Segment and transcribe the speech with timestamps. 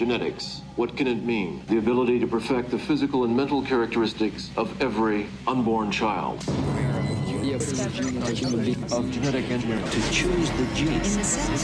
[0.00, 0.62] Genetics.
[0.76, 1.62] What can it mean?
[1.68, 6.40] The ability to perfect the physical and mental characteristics of every unborn child.
[6.40, 11.16] The ability of genetic engineering to choose the genes.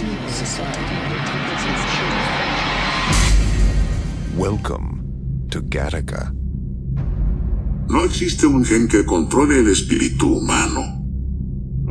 [0.03, 0.85] In the society.
[4.37, 6.30] Welcome to Gattaca.
[7.89, 10.96] No existe un gen que controle el espíritu humano.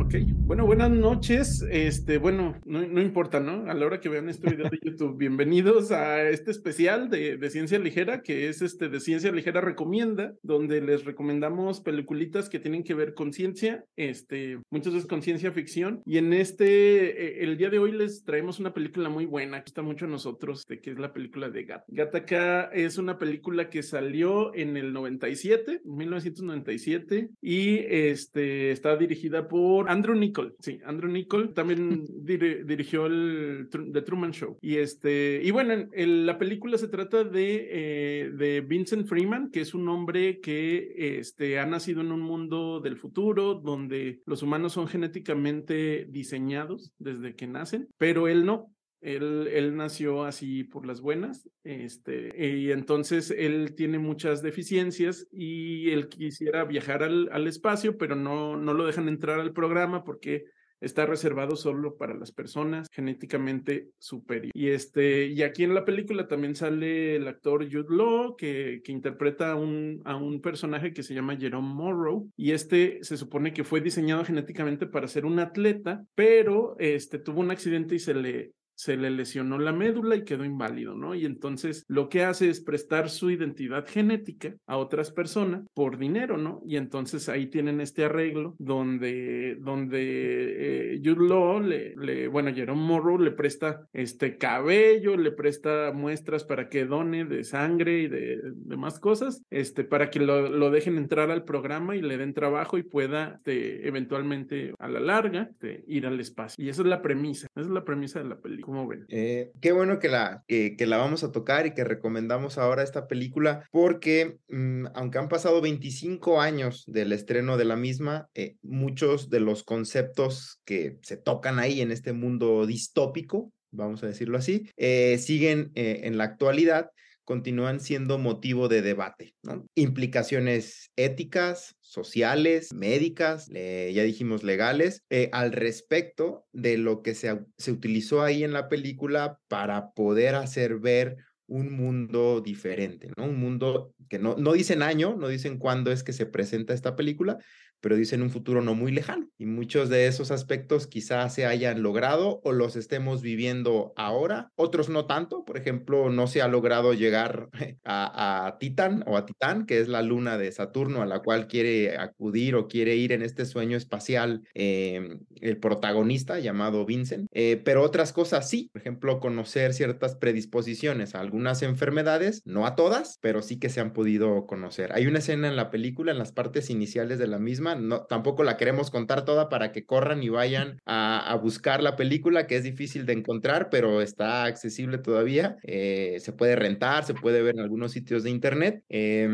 [0.06, 1.66] Ok, bueno, buenas noches.
[1.68, 3.68] Este, bueno, no, no, importa, ¿no?
[3.68, 7.50] A la hora que vean este video de YouTube, bienvenidos a este especial de, de,
[7.50, 12.84] Ciencia Ligera, que es este de Ciencia Ligera Recomienda, donde les recomendamos peliculitas que tienen
[12.84, 16.02] que ver con ciencia, este, muchas veces con ciencia ficción.
[16.06, 19.70] Y en este, eh, el día de hoy les traemos una película muy buena, que
[19.70, 21.82] está mucho a nosotros, de que es la película de Gat.
[21.88, 29.95] Gattaca es una película que salió en el 97, 1997, y este, está dirigida por
[29.96, 34.58] Andrew Niccol, sí, Andrew Niccol también dir dirigió el The Truman Show.
[34.60, 39.62] Y este, y bueno, el, la película se trata de, eh, de Vincent Freeman, que
[39.62, 44.74] es un hombre que este, ha nacido en un mundo del futuro, donde los humanos
[44.74, 48.70] son genéticamente diseñados desde que nacen, pero él no,
[49.06, 55.90] él, él, nació así por las buenas, este, y entonces él tiene muchas deficiencias y
[55.90, 60.46] él quisiera viajar al, al espacio, pero no, no lo dejan entrar al programa porque
[60.80, 64.52] está reservado solo para las personas genéticamente superiores.
[64.54, 68.92] Y, este, y aquí en la película también sale el actor Jude Law, que, que
[68.92, 73.52] interpreta a un, a un personaje que se llama Jerome Morrow, y este se supone
[73.52, 78.14] que fue diseñado genéticamente para ser un atleta, pero este, tuvo un accidente y se
[78.14, 81.14] le se le lesionó la médula y quedó inválido, ¿no?
[81.14, 86.36] Y entonces lo que hace es prestar su identidad genética a otras personas por dinero,
[86.36, 86.60] ¿no?
[86.66, 92.82] Y entonces ahí tienen este arreglo donde, donde eh, Jude Law, le, le, bueno, Jerome
[92.82, 98.40] Morrow le presta este cabello, le presta muestras para que done de sangre y de
[98.54, 102.76] demás cosas, este, para que lo, lo dejen entrar al programa y le den trabajo
[102.78, 106.62] y pueda este, eventualmente a la larga este, ir al espacio.
[106.62, 108.65] Y esa es la premisa, esa es la premisa de la película.
[109.08, 113.06] Eh, qué bueno que la, que, la vamos a tocar y que recomendamos ahora esta
[113.06, 119.30] película, porque mmm, aunque han pasado 25 años del estreno de la misma, eh, muchos
[119.30, 124.70] de los conceptos que se tocan ahí en este mundo distópico, vamos a decirlo así,
[124.76, 126.90] eh, siguen en la actualidad
[127.26, 129.66] continúan siendo motivo de debate, ¿no?
[129.74, 137.72] Implicaciones éticas, sociales, médicas, ya dijimos legales, eh, al respecto de lo que se, se
[137.72, 143.24] utilizó ahí en la película para poder hacer ver un mundo diferente, ¿no?
[143.24, 146.96] Un mundo que no, no dicen año, no dicen cuándo es que se presenta esta
[146.96, 147.38] película,
[147.80, 149.28] pero dicen un futuro no muy lejano.
[149.38, 154.88] Y muchos de esos aspectos quizás se hayan logrado o los estemos viviendo ahora, otros
[154.88, 155.44] no tanto.
[155.44, 157.48] Por ejemplo, no se ha logrado llegar
[157.84, 161.46] a, a Titán o a Titán, que es la luna de Saturno a la cual
[161.46, 167.28] quiere acudir o quiere ir en este sueño espacial eh, el protagonista llamado Vincent.
[167.32, 172.74] Eh, pero otras cosas sí, por ejemplo, conocer ciertas predisposiciones a algunas enfermedades, no a
[172.76, 174.92] todas, pero sí que se han podido conocer.
[174.94, 178.42] Hay una escena en la película, en las partes iniciales de la misma, no, tampoco
[178.42, 182.64] la queremos contar toda para que corran y vayan a, buscar la película, que es
[182.64, 185.58] difícil de encontrar, pero está accesible todavía.
[185.62, 188.82] Eh, se puede rentar, se puede ver en algunos sitios de internet.
[188.88, 189.28] Eh,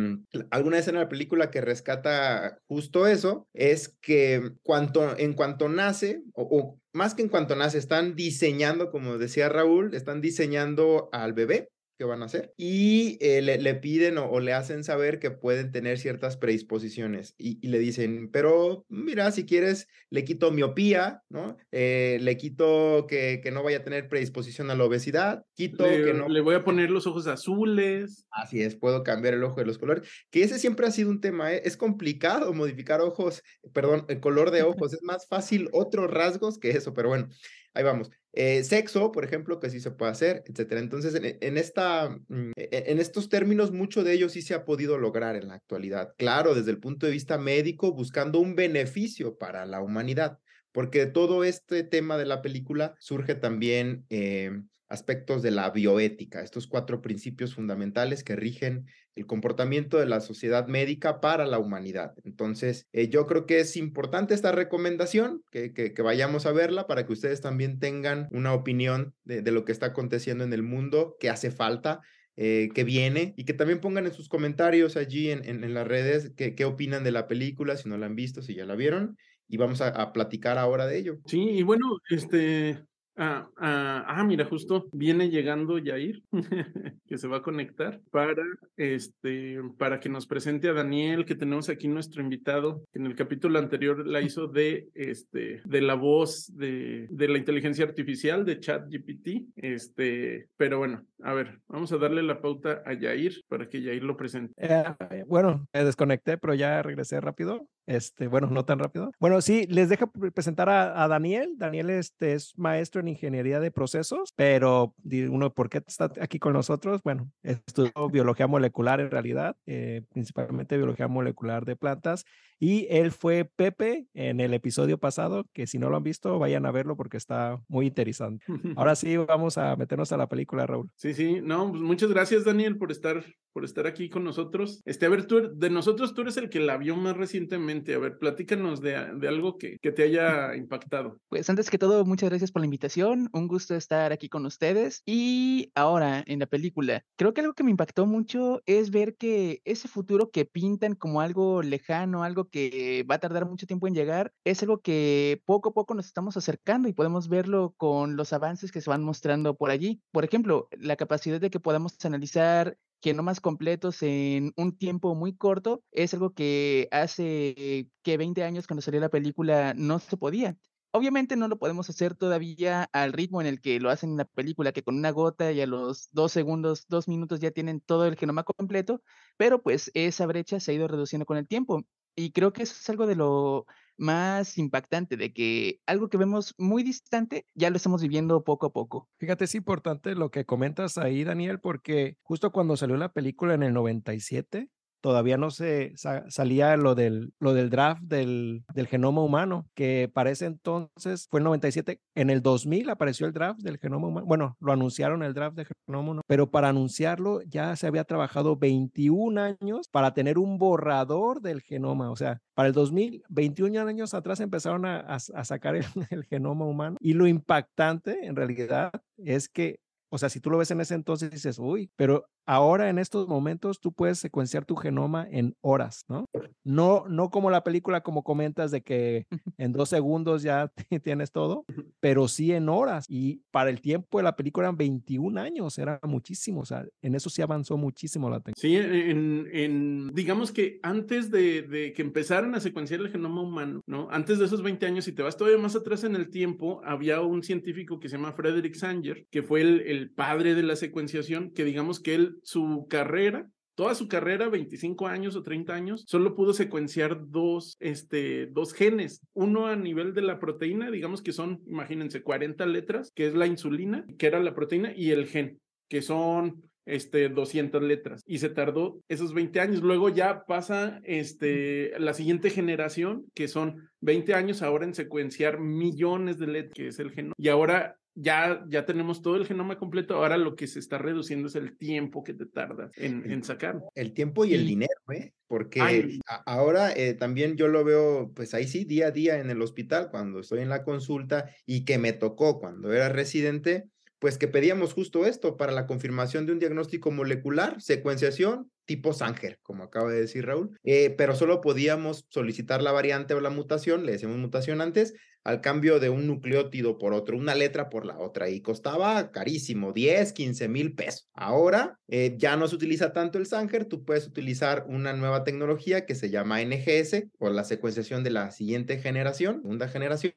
[0.51, 6.25] alguna escena de la película que rescata justo eso es que cuanto, en cuanto nace,
[6.35, 11.71] o más que en cuanto nace, están diseñando, como decía Raúl, están diseñando al bebé
[12.03, 15.31] que van a hacer y eh, le, le, piden o, o, le hacen saber que
[15.31, 21.23] pueden tener ciertas predisposiciones y, y, le dicen, pero mira, si quieres, le quito miopía,
[21.29, 21.57] ¿no?
[21.71, 26.03] Eh, le quito que, que, no vaya a tener predisposición a la obesidad, quito le,
[26.03, 26.29] que no...
[26.29, 28.27] Le voy a poner los ojos azules.
[28.33, 31.21] Así es, puedo cambiar el ojo de los colores, que ese siempre ha sido un
[31.21, 31.62] tema, ¿eh?
[31.65, 36.71] es complicado modificar ojos, perdón, el color de ojos, es más fácil otros rasgos que
[36.71, 37.29] eso, pero bueno,
[37.75, 38.10] ahí vamos.
[38.34, 40.81] Eh, sexo, por ejemplo, que sí se puede hacer, etcétera.
[40.81, 45.37] Entonces, en, esta, mm, en estos términos, mucho de ello sí se ha podido lograr
[45.37, 46.14] en la actualidad.
[46.17, 50.38] Claro, desde el punto de vista médico, buscando un beneficio para la humanidad,
[50.73, 54.50] porque todo este tema de la película surge también eh,
[54.93, 60.67] aspectos de la bioética, estos cuatro principios fundamentales que rigen el comportamiento de la sociedad
[60.67, 62.12] médica para la humanidad.
[62.25, 66.87] Entonces, eh, yo creo que es importante esta recomendación, que, que, que, vayamos a verla
[66.87, 70.62] para que ustedes también tengan una opinión de, de lo que está aconteciendo en el
[70.62, 72.00] mundo, que hace falta.
[72.37, 75.87] Eh, que viene y que también pongan en sus comentarios allí en, en, en las
[75.87, 79.19] redes qué, opinan de la película, si no la han visto, si ya la vieron,
[79.49, 81.19] y vamos a, a, platicar ahora de ello.
[81.27, 82.87] Sí, y bueno, este,
[83.17, 86.23] Ah, ah, ah, mira, justo viene llegando Yair,
[87.06, 88.43] que se va a conectar para,
[88.76, 93.14] este, para que nos presente a Daniel, que tenemos aquí nuestro invitado, que en el
[93.14, 98.61] capítulo anterior la hizo de, este, de la voz de, de la inteligencia artificial de
[98.61, 99.29] ChatGPT.
[99.56, 104.03] Este, pero bueno, a ver, vamos a darle la pauta a Yair para que Yair
[104.03, 104.55] lo presente.
[104.56, 107.69] Eh, bueno, me desconecté, pero ya regresé rápido.
[107.87, 109.11] Este, bueno, no tan rápido.
[109.19, 111.55] Bueno, sí, les dejo presentar a, a Daniel.
[111.56, 116.52] Daniel este, es maestro en ingeniería de procesos, pero uno, ¿por qué está aquí con
[116.52, 117.02] nosotros?
[117.02, 122.25] Bueno, estudió biología molecular en realidad, eh, principalmente biología molecular de plantas,
[122.62, 126.64] y él fue Pepe en el episodio pasado, que si no lo han visto, vayan
[126.64, 128.47] a verlo porque está muy interesante.
[128.79, 130.88] Ahora sí, vamos a meternos a la película, Raúl.
[130.94, 134.81] Sí, sí, no, pues muchas gracias, Daniel, por estar por estar aquí con nosotros.
[134.85, 137.94] Este, a ver, tú, de nosotros tú eres el que la vio más recientemente.
[137.94, 141.19] A ver, platícanos de, de algo que, que, te haya impactado.
[141.29, 143.29] Pues antes que todo, muchas gracias por la invitación.
[143.32, 145.03] Un gusto estar aquí con ustedes.
[145.06, 149.61] Y ahora, en la película, creo que algo que me impactó mucho es ver que
[149.64, 153.94] ese futuro que pintan como algo lejano, algo que va a tardar mucho tiempo en
[153.94, 158.32] llegar, es algo que poco a poco nos estamos acercando y podemos verlo con los
[158.32, 160.02] avances que se van mostrando por allí.
[160.12, 165.82] Por ejemplo, la capacidad de que podamos analizar genomas completos en un tiempo muy corto
[165.90, 170.56] es algo que hace que 20 años cuando salió la película no se podía.
[170.94, 174.25] Obviamente no lo podemos hacer todavía al ritmo en el que lo hacen en la
[174.26, 178.06] película, que con una gota y a los dos segundos, dos minutos ya tienen todo
[178.06, 179.02] el genoma completo,
[179.38, 181.87] pero pues esa brecha se ha ido reduciendo con el tiempo.
[182.14, 183.67] Y creo que eso es algo de lo
[183.97, 188.73] más impactante, de que algo que vemos muy distante, ya lo estamos viviendo poco a
[188.73, 189.09] poco.
[189.19, 193.62] Fíjate, es importante lo que comentas ahí, Daniel, porque justo cuando salió la película en
[193.62, 194.69] el 97,
[195.02, 195.93] todavía no se
[196.28, 201.44] salía lo del, lo del draft del, del, genoma humano, que parece entonces fue el
[201.44, 202.00] 97.
[202.14, 204.26] En el 2000 apareció el draft del genoma humano.
[204.26, 208.56] Bueno, lo anunciaron el draft del genoma humano, pero para anunciarlo ya se había trabajado
[208.56, 212.10] 21 años para tener un borrador del genoma.
[212.10, 215.75] O sea, para el 2000, 21 años atrás empezaron a, a, sacar
[216.10, 216.96] el genoma humano.
[217.00, 219.81] Y lo impactante en realidad es que
[220.12, 223.29] o sea, si tú lo ves en ese entonces dices, uy, pero ahora en estos
[223.29, 226.26] momentos tú puedes secuenciar tu genoma en horas, ¿no?
[226.64, 229.26] No, no como la película, como comentas, de que
[229.56, 230.70] en dos segundos ya
[231.03, 231.64] tienes todo,
[231.99, 233.06] pero sí en horas.
[233.09, 236.61] Y para el tiempo de la película eran 21 años, era muchísimo.
[236.61, 238.82] O sea, en eso sí avanzó muchísimo la tecnología.
[238.82, 243.81] Sí, en, en digamos que antes de, de, que empezaran a secuenciar el genoma humano,
[243.87, 244.09] ¿no?
[244.11, 247.23] Antes de esos 20 años, si te vas todavía más atrás en el tiempo, había
[247.23, 251.52] un científico que se llama Frederick Sanger, que fue el, el padre de la secuenciación,
[251.52, 256.34] que digamos que él, su carrera, toda su carrera, 25 años o 30 años, solo
[256.34, 259.20] pudo secuenciar dos, este, dos genes.
[259.32, 263.46] Uno a nivel de la proteína, digamos que son, imagínense, 40 letras, que es la
[263.46, 265.58] insulina, que era la proteína, y el gen,
[265.88, 268.22] que son este, 200 letras.
[268.26, 269.82] Y se tardó esos 20 años.
[269.82, 276.38] Luego ya pasa este, la siguiente generación, que son 20 años ahora en secuenciar millones
[276.38, 277.34] de letras, que es el genoma.
[277.38, 281.49] Y ahora ya, ya tenemos todo el genoma completo, ahora lo que se está reduciendo
[281.49, 283.81] es el tiempo que te tardas en, en sacar.
[283.94, 285.32] El tiempo y el dinero, ¿eh?
[285.47, 286.20] Porque Ay.
[286.47, 290.09] ahora eh, también yo lo veo, pues ahí sí, día a día en el hospital,
[290.11, 293.85] cuando estoy en la consulta y que me tocó cuando era residente,
[294.23, 299.59] pues que pedíamos justo esto para la confirmación de un diagnóstico molecular, secuenciación tipo Sanger,
[299.62, 304.07] como acaba de decir Raúl, eh, pero solo podíamos solicitar la variante o la mutación,
[304.07, 308.17] le decíamos mutación antes, al cambio de un nucleótido por otro, una letra por la
[308.17, 311.29] otra, y costaba carísimo, 10, 15 mil pesos.
[311.35, 316.07] Ahora eh, ya no se utiliza tanto el Sanger, tú puedes utilizar una nueva tecnología
[316.07, 320.35] que se llama NGS, o la secuenciación de la siguiente generación, segunda generación,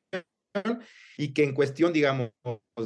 [1.18, 2.32] y que en cuestión, digamos,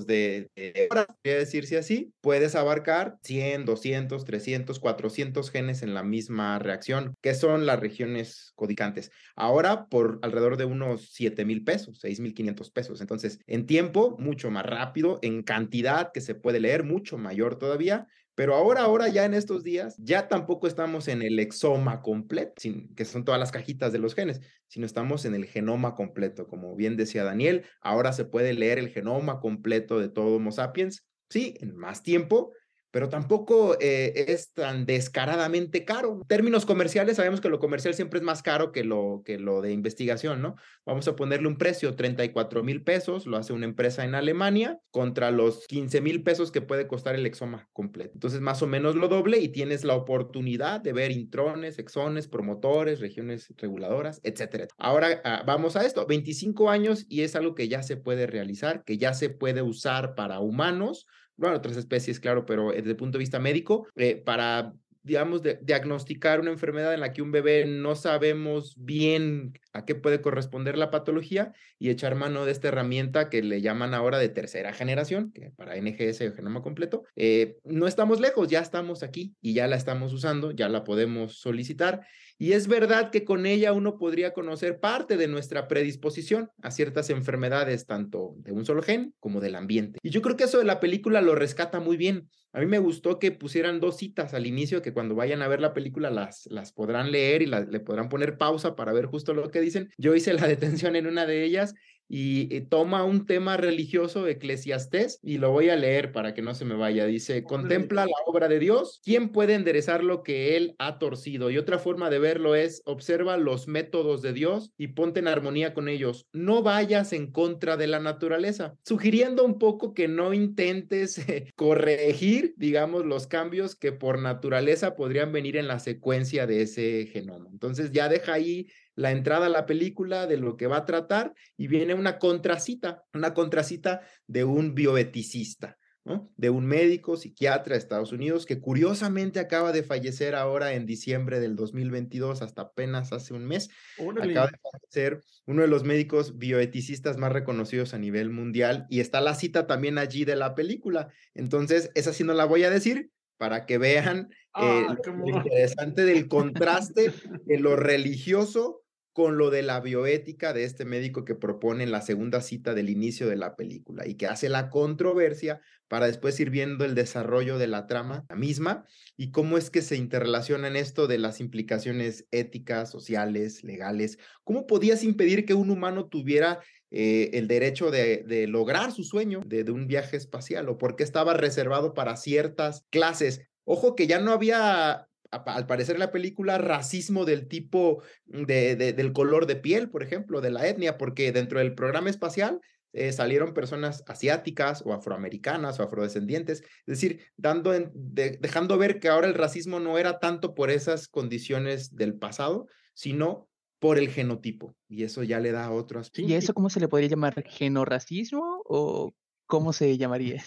[0.06, 5.94] de, de horas, voy a decirse así, puedes abarcar 100, 200, 300, 400 genes en
[5.94, 9.12] la misma reacción, que son las regiones codicantes.
[9.36, 13.02] Ahora por alrededor de unos 7 mil pesos, 6 mil 500 pesos.
[13.02, 18.08] Entonces, en tiempo, mucho más rápido, en cantidad que se puede leer, mucho mayor todavía,
[18.40, 22.96] pero ahora, ahora ya en estos días, ya tampoco estamos en el exoma completo, sin,
[22.96, 26.48] que son todas las cajitas de los genes, sino estamos en el genoma completo.
[26.48, 31.06] Como bien decía Daniel, ahora se puede leer el genoma completo de todo Homo sapiens,
[31.30, 32.54] sí, en más tiempo,
[32.92, 36.20] pero tampoco eh, es tan descaradamente caro.
[36.22, 39.62] En términos comerciales, sabemos que lo comercial siempre es más caro que lo, que lo
[39.62, 40.56] de investigación, ¿no?
[40.86, 45.32] Vamos a ponerle un precio, 34 mil pesos, lo hace una empresa en Alemania, contra
[45.32, 48.12] los 15 mil pesos que puede costar el exoma completo.
[48.16, 53.00] Entonces, más o menos lo doble y tienes la oportunidad de ver intrones, exones, promotores,
[53.00, 54.68] regiones reguladoras, etcétera.
[54.78, 58.84] Ahora ah, vamos a esto, 25 años y es algo que ya se puede realizar,
[58.84, 61.06] que ya se puede usar para humanos
[61.40, 65.58] bueno, otras especies, claro, pero desde el punto de vista médico, eh, para digamos, de,
[65.62, 70.78] diagnosticar una enfermedad en la que un bebé no sabemos bien a qué puede corresponder
[70.78, 75.32] la patología y echar mano de esta herramienta que le llaman ahora de tercera generación,
[75.32, 79.68] que para NGS o genoma completo, eh, no estamos lejos, ya estamos aquí y ya
[79.68, 82.02] la estamos usando, ya la podemos solicitar
[82.42, 87.10] y es verdad que con ella uno podría conocer parte de nuestra predisposición a ciertas
[87.10, 90.00] enfermedades, tanto de un solo gen como del ambiente.
[90.02, 92.30] Y yo creo que eso de la película lo rescata muy bien.
[92.54, 95.60] A mí me gustó que pusieran dos citas al inicio, que cuando vayan a ver
[95.60, 99.52] la película las, las podrán leer y le podrán poner pausa para ver justo lo
[99.52, 99.90] que dicen.
[99.98, 101.74] Yo hice la detención en una de ellas
[102.10, 106.56] y eh, toma un tema religioso, eclesiastés, y lo voy a leer para que no
[106.56, 107.06] se me vaya.
[107.06, 111.52] Dice, contempla la obra de Dios, ¿quién puede enderezar lo que él ha torcido?
[111.52, 115.76] Y otra forma de verlo es, observa los métodos de Dios y ponte en armonía
[115.76, 116.26] con ellos.
[116.34, 122.56] No vayas en contra de la naturaleza, sugiriendo un poco que no intentes eh, corregir,
[122.58, 127.50] digamos, los cambios que por naturaleza podrían venir en la secuencia de ese genoma.
[127.52, 128.68] Entonces ya deja ahí
[129.00, 133.06] la entrada a la película de lo que va a tratar y viene una contracita,
[133.14, 135.78] una contracita de un bioeticista.
[136.06, 136.32] ¿no?
[136.38, 141.42] de un médico psiquiatra de Estados Unidos que curiosamente acaba de fallecer ahora en diciembre
[141.42, 143.70] del 2022, hasta apenas hace un mes.
[143.98, 149.20] Acaba de fallecer uno de los médicos bioeticistas más reconocidos a nivel mundial y está
[149.20, 151.10] la cita también allí de la película.
[151.36, 156.06] Entonces, esa sí no la voy a decir para que vean eh, Ah, lo interesante
[156.06, 157.14] del contraste
[157.46, 158.82] de lo religioso
[159.20, 162.90] con lo de la bioética de este médico que propone en la segunda cita del
[162.90, 165.60] inicio de la película y que hace la controversia
[165.90, 168.86] para después ir viendo el desarrollo de la trama misma
[169.18, 174.20] y cómo es que se interrelaciona en esto de las implicaciones éticas, sociales, legales.
[174.46, 179.42] ¿Cómo podías impedir que un humano tuviera eh, el derecho de, de, lograr su sueño
[179.46, 183.42] de, de un viaje espacial o por qué estaba reservado para ciertas clases?
[183.66, 188.94] Ojo que ya no había al parecer en la película, racismo del tipo de, de,
[188.94, 192.60] del color de piel, por ejemplo, de la etnia, porque dentro del programa espacial
[192.92, 199.00] eh, salieron personas asiáticas o afroamericanas o afrodescendientes, es decir, dando en, de, dejando ver
[199.00, 203.48] que ahora el racismo no era tanto por esas condiciones del pasado, sino
[203.80, 206.30] por el genotipo, y eso ya le da otro aspecto.
[206.30, 207.44] ¿Y eso cómo se le podría llamar?
[207.48, 209.14] ¿Genorracismo o
[209.46, 210.44] cómo se llamaría?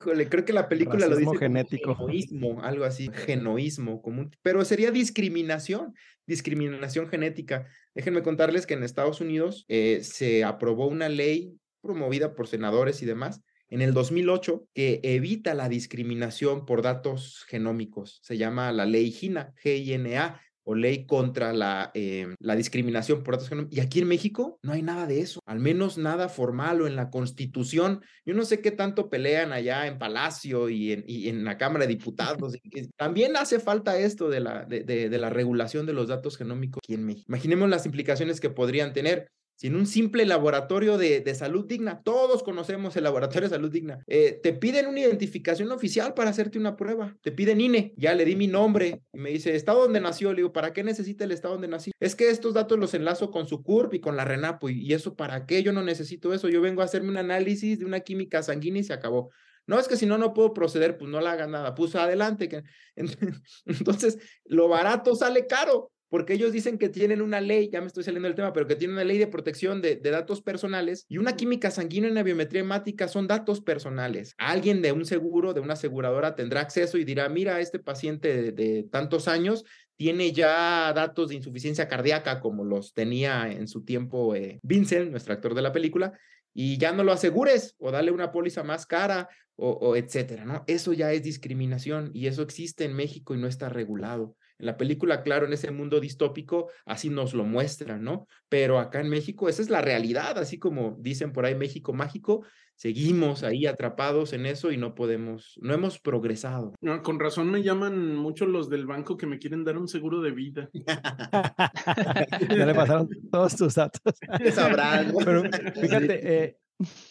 [0.00, 1.94] Creo que la película Racismo lo dice genético.
[1.94, 5.94] genoísmo, algo así, genoísmo, como un- pero sería discriminación,
[6.26, 7.66] discriminación genética.
[7.94, 13.06] Déjenme contarles que en Estados Unidos eh, se aprobó una ley promovida por senadores y
[13.06, 18.20] demás en el 2008 que evita la discriminación por datos genómicos.
[18.22, 20.40] Se llama la ley GINA, G-I-N-A,
[20.70, 23.76] o ley contra la, eh, la discriminación por datos genómicos.
[23.76, 26.94] Y aquí en México no hay nada de eso, al menos nada formal o en
[26.94, 28.02] la constitución.
[28.24, 31.86] Yo no sé qué tanto pelean allá en Palacio y en, y en la Cámara
[31.86, 32.54] de Diputados.
[32.96, 36.78] También hace falta esto de la, de, de, de la regulación de los datos genómicos
[36.84, 37.26] aquí en México.
[37.28, 39.28] Imaginemos las implicaciones que podrían tener
[39.60, 43.70] si en un simple laboratorio de, de, salud digna, todos conocemos el laboratorio de salud
[43.70, 48.14] digna, eh, te piden una identificación oficial para hacerte una prueba, te piden INE, ya
[48.14, 50.30] le di mi nombre y me dice, ¿estado donde nació?
[50.30, 51.90] Le digo, ¿para qué necesita el estado donde nací?
[52.00, 55.14] Es que estos datos los enlazo con su CURP y con la RENAPO y, eso
[55.14, 55.62] para qué?
[55.62, 58.84] Yo no necesito eso, yo vengo a hacerme un análisis de una química sanguínea y
[58.84, 59.28] se acabó.
[59.66, 62.64] No, es que si no, no puedo proceder, pues no le haga nada, pues adelante.
[63.66, 68.04] Entonces, lo barato sale caro porque ellos dicen que tienen una ley, ya me estoy
[68.04, 71.18] saliendo del tema, pero que tienen una ley de protección de, de, datos personales y
[71.18, 74.34] una química sanguínea y una biometría hemática son datos personales.
[74.36, 78.52] Alguien de un seguro, de una aseguradora, tendrá acceso y dirá, mira, este paciente de,
[78.52, 79.64] de tantos años
[79.96, 85.34] tiene ya datos de insuficiencia cardíaca como los tenía en su tiempo eh, Vincent, nuestro
[85.34, 86.18] actor de la película,
[86.54, 90.64] y ya no lo asegures o dale una póliza más cara o, o etcétera, ¿no?
[90.66, 94.36] Eso ya es discriminación y eso existe en México y no está regulado.
[94.60, 98.26] En la película, claro, en ese mundo distópico, así nos lo muestran, ¿no?
[98.48, 102.44] Pero acá en México, esa es la realidad, así como dicen por ahí México mágico,
[102.74, 106.74] seguimos ahí atrapados en eso y no podemos, no hemos progresado.
[106.80, 110.20] No, con razón me llaman mucho los del banco que me quieren dar un seguro
[110.20, 110.68] de vida.
[112.48, 114.14] ya le pasaron todos tus datos.
[114.52, 115.12] Sabrán.
[115.24, 115.42] Pero
[115.80, 116.56] fíjate, eh,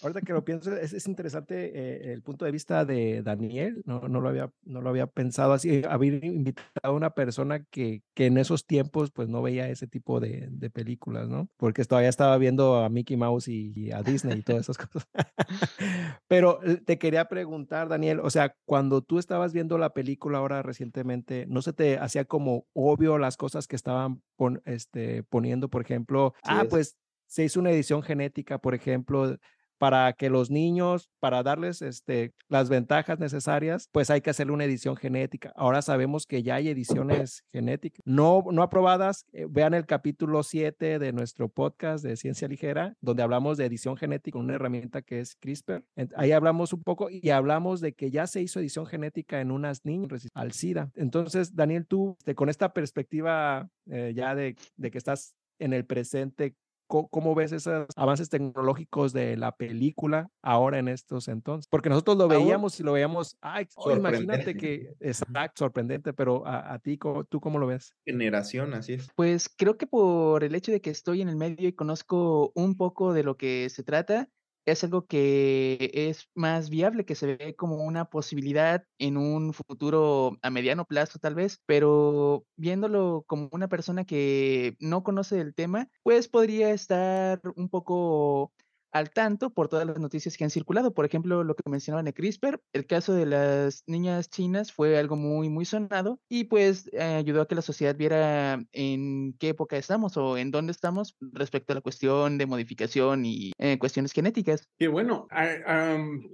[0.01, 4.07] ahorita que lo pienso, es, es interesante eh, el punto de vista de Daniel, no,
[4.07, 8.27] no, lo había, no lo había pensado así, haber invitado a una persona que, que
[8.27, 11.49] en esos tiempos pues no veía ese tipo de, de películas, ¿no?
[11.57, 15.07] Porque todavía estaba viendo a Mickey Mouse y, y a Disney y todas esas cosas.
[16.27, 20.61] Pero eh, te quería preguntar, Daniel, o sea, cuando tú estabas viendo la película ahora
[20.61, 25.81] recientemente, ¿no se te hacía como obvio las cosas que estaban pon, este, poniendo, por
[25.81, 26.69] ejemplo, sí, ah, es.
[26.69, 26.97] pues
[27.29, 29.37] se hizo una edición genética, por ejemplo,
[29.79, 34.65] para que los niños, para darles este, las ventajas necesarias, pues hay que hacerle una
[34.65, 35.51] edición genética.
[35.55, 39.25] Ahora sabemos que ya hay ediciones genéticas, no, no aprobadas.
[39.31, 43.97] Eh, vean el capítulo 7 de nuestro podcast de Ciencia Ligera, donde hablamos de edición
[43.97, 45.83] genética, una herramienta que es CRISPR.
[46.15, 49.85] Ahí hablamos un poco y hablamos de que ya se hizo edición genética en unas
[49.85, 50.91] niñas al SIDA.
[50.95, 55.85] Entonces, Daniel, tú, este, con esta perspectiva eh, ya de, de que estás en el
[55.85, 56.55] presente,
[56.89, 61.67] ¿Cómo ves esos avances tecnológicos de la película ahora en estos entonces?
[61.69, 66.73] Porque nosotros lo veíamos y lo veíamos, ay, oh, imagínate que es sorprendente, pero a,
[66.73, 66.97] a, ti,
[67.29, 67.93] ¿tú cómo lo ves?
[68.05, 69.07] Generación, así es.
[69.15, 72.75] Pues creo que por el hecho de que estoy en el medio y conozco un
[72.75, 74.27] poco de lo que se trata,
[74.71, 80.37] es algo que es más viable, que se ve como una posibilidad en un futuro
[80.41, 85.89] a mediano plazo tal vez, pero viéndolo como una persona que no conoce el tema,
[86.03, 88.53] pues podría estar un poco
[88.91, 90.93] al tanto por todas las noticias que han circulado.
[90.93, 95.15] Por ejemplo, lo que mencionaban de CRISPR, el caso de las niñas chinas fue algo
[95.15, 99.77] muy, muy sonado y pues eh, ayudó a que la sociedad viera en qué época
[99.77, 104.67] estamos o en dónde estamos respecto a la cuestión de modificación y eh, cuestiones genéticas.
[104.77, 105.27] Y bueno,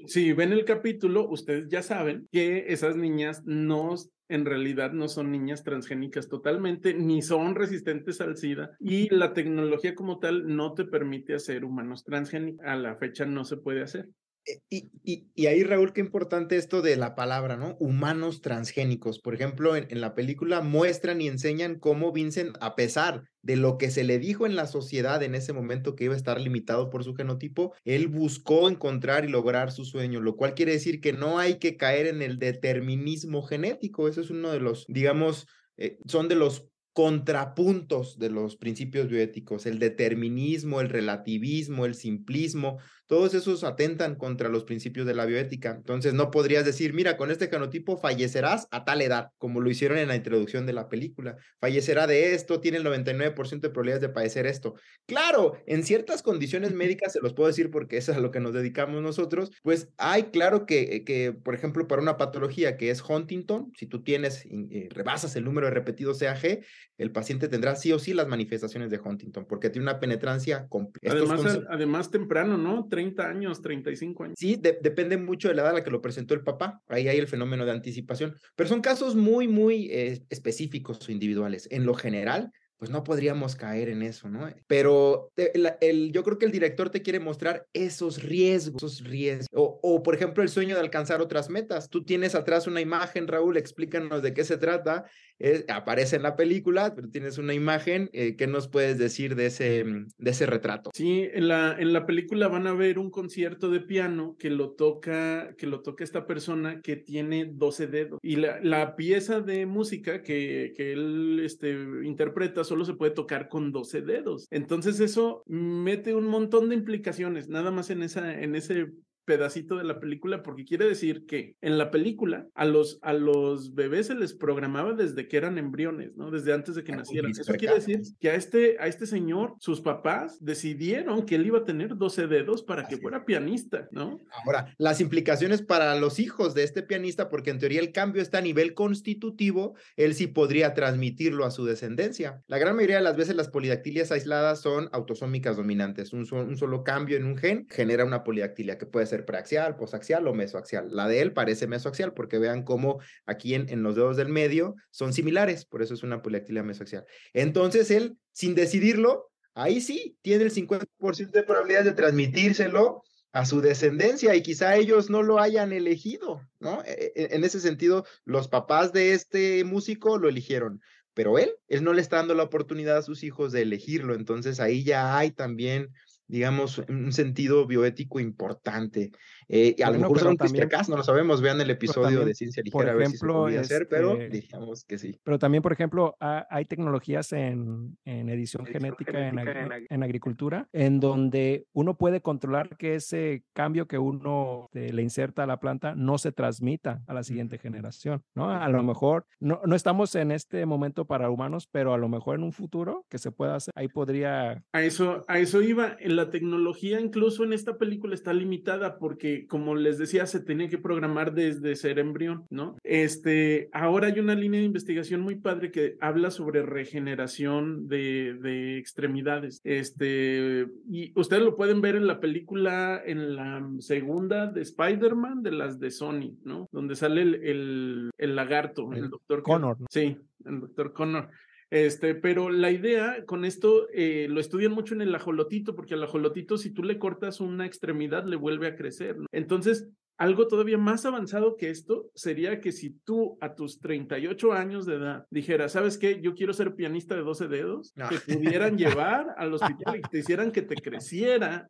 [0.08, 3.96] si ven el capítulo, ustedes ya saben que esas niñas no
[4.30, 9.96] en realidad no son niñas transgénicas totalmente, ni son resistentes al SIDA, y la tecnología
[9.96, 12.66] como tal no te permite hacer humanos transgénicos.
[12.66, 14.10] A la fecha no se puede hacer.
[14.46, 17.76] Eh, y, y, y, ahí, Raúl, qué importante esto de la palabra, ¿no?
[17.80, 19.20] Humanos transgénicos.
[19.20, 23.78] Por ejemplo, en, en, la película muestran y enseñan cómo Vincent, a pesar de lo
[23.78, 26.90] que se le dijo en la sociedad en ese momento que iba a estar limitado
[26.90, 31.14] por su genotipo, él buscó encontrar y lograr su sueño, lo cual quiere decir que
[31.14, 34.08] no hay que caer en el determinismo genético.
[34.08, 35.48] Eso es uno de los, digamos,
[35.78, 42.78] eh, son de los contrapuntos de los principios bioéticos, el determinismo, el relativismo, el simplismo,
[43.08, 45.72] todos esos atentan contra los principios de la bioética.
[45.72, 49.98] Entonces no podrías decir, mira, con este genotipo fallecerás a tal edad, como lo hicieron
[49.98, 51.36] en la introducción de la película.
[51.60, 54.76] Fallecerá de esto, tiene el 99% de probabilidades de padecer esto.
[55.06, 58.40] Claro, en ciertas condiciones médicas, se los puedo decir porque eso es a lo que
[58.40, 63.04] nos dedicamos nosotros, pues hay claro que, que por ejemplo, para una patología que es
[63.08, 66.62] Huntington, si tú tienes, eh, rebasas el número de repetidos CAG,
[66.98, 71.16] el paciente tendrá sí o sí las manifestaciones de Huntington, porque tiene una penetrancia completa.
[71.16, 72.88] Además, además temprano, ¿no?
[72.90, 74.36] 30 años, 35 años.
[74.38, 76.82] Sí, de, depende mucho de la edad a la que lo presentó el papá.
[76.88, 78.36] Ahí hay el fenómeno de anticipación.
[78.56, 81.68] Pero son casos muy, muy eh, específicos o individuales.
[81.72, 84.50] En lo general, pues no podríamos caer en eso, ¿no?
[84.68, 89.48] Pero el, el, yo creo que el director te quiere mostrar esos riesgos, esos riesgos.
[89.54, 91.90] O, o, por ejemplo, el sueño de alcanzar otras metas.
[91.90, 95.06] Tú tienes atrás una imagen, Raúl, explícanos de qué se trata.
[95.40, 98.10] Eh, aparece en la película, pero tienes una imagen.
[98.14, 100.92] Eh, ¿Qué nos puedes decir de ese, de ese retrato?
[100.94, 104.72] Sí, en la, en la película van a ver un concierto de piano que lo
[104.72, 108.20] toca, que lo toca esta persona que tiene 12 dedos.
[108.22, 111.72] Y la, la pieza de música que, que él este,
[112.04, 114.48] interpreta solo se puede tocar con 12 dedos.
[114.52, 118.88] Entonces eso mete un montón de implicaciones, nada más en, esa, en ese
[119.26, 123.74] pedacito de la película porque quiere decir que en la película a los, a los
[123.74, 126.32] bebés se les programaba desde que eran embriones, ¿no?
[126.32, 127.32] Desde antes de que nacieran.
[127.32, 131.60] Eso quiere decir que a este, a este señor, sus papás decidieron que él iba
[131.60, 134.20] a tener 12 dedos para Así que fuera pianista, ¿no?
[134.46, 138.40] Ahora, las implicaciones para los hijos de este pianista, porque en teoría el cambio está
[138.40, 142.42] a nivel constitutivo, él sí podría transmitirlo a su descendencia.
[142.48, 146.14] La gran mayoría de las veces las polidactilias aisladas son autosómicas dominantes.
[146.14, 150.28] Un, un solo cambio en un gen genera una polidactilia que puede ser preaxial, posaxial
[150.28, 150.90] o mesoaxial.
[150.92, 154.76] La de él parece mesoaxial porque vean cómo aquí en, en los dedos del medio
[154.92, 157.06] son similares, por eso es una polidactilia mesoaxial.
[157.34, 163.04] Entonces él, sin decidirlo, ahí sí tiene el 50% de probabilidad de transmitírselo
[163.36, 166.82] a su descendencia y quizá ellos no lo hayan elegido, ¿no?
[166.86, 170.82] E, e, en ese sentido, los papás de este músico lo eligieron,
[171.14, 174.62] pero él, él no le está dando la oportunidad a sus hijos de elegirlo, entonces
[174.62, 175.90] ahí ya hay también
[176.28, 179.12] digamos, un sentido bioético importante.
[179.48, 181.42] Eh, y a lo Bueno, mejor pero son también- no lo sabemos.
[181.42, 183.88] Vean el episodio también, de Ciencia por Ligera a ver si se ejemplo, podía hacer,
[183.90, 185.20] pero este, digamos que sí.
[185.24, 189.70] Pero también, por ejemplo, ha- hay tecnologías en, en edición, Edición genética, en, genética en
[189.72, 195.02] ag- en agricultura, en donde uno puede controlar que ese cambio que uno eh, le
[195.02, 198.50] inserta a la planta no se transmita a la siguiente generación, ¿no?
[198.50, 202.36] A lo mejor, no, no estamos en este momento para humanos, pero a lo mejor
[202.36, 205.96] en un futuro que se pueda hacer, ahí podría A eso, a eso iba.
[206.00, 210.70] En la tecnología, incluso en esta película, está limitada porque, como les decía, se tenía
[210.70, 212.78] que programar desde ser embrión, ¿no?
[212.84, 218.78] Este, ahora hay una línea de investigación muy padre que habla sobre regeneración de, de
[218.78, 219.60] extremidades.
[219.64, 225.52] Este, y ustedes lo pueden ver en la película, en la segunda de Spider-Man, de
[225.52, 226.68] las de Sony, ¿no?
[226.72, 229.88] Donde sale el, el, el lagarto, el, El doctor Connor, ¿no?
[229.90, 231.30] Sí, el doctor Connor.
[231.76, 236.04] Este, pero la idea con esto eh, lo estudian mucho en el ajolotito, porque al
[236.04, 239.18] ajolotito, si tú le cortas una extremidad, le vuelve a crecer.
[239.18, 239.26] ¿no?
[239.34, 244.86] Entonces, algo todavía más avanzado que esto sería que si tú a tus 38 años
[244.86, 246.22] de edad dijeras, ¿sabes qué?
[246.22, 248.08] Yo quiero ser pianista de 12 dedos, No.
[248.08, 251.68] te pudieran llevar al hospital y te hicieran que te creciera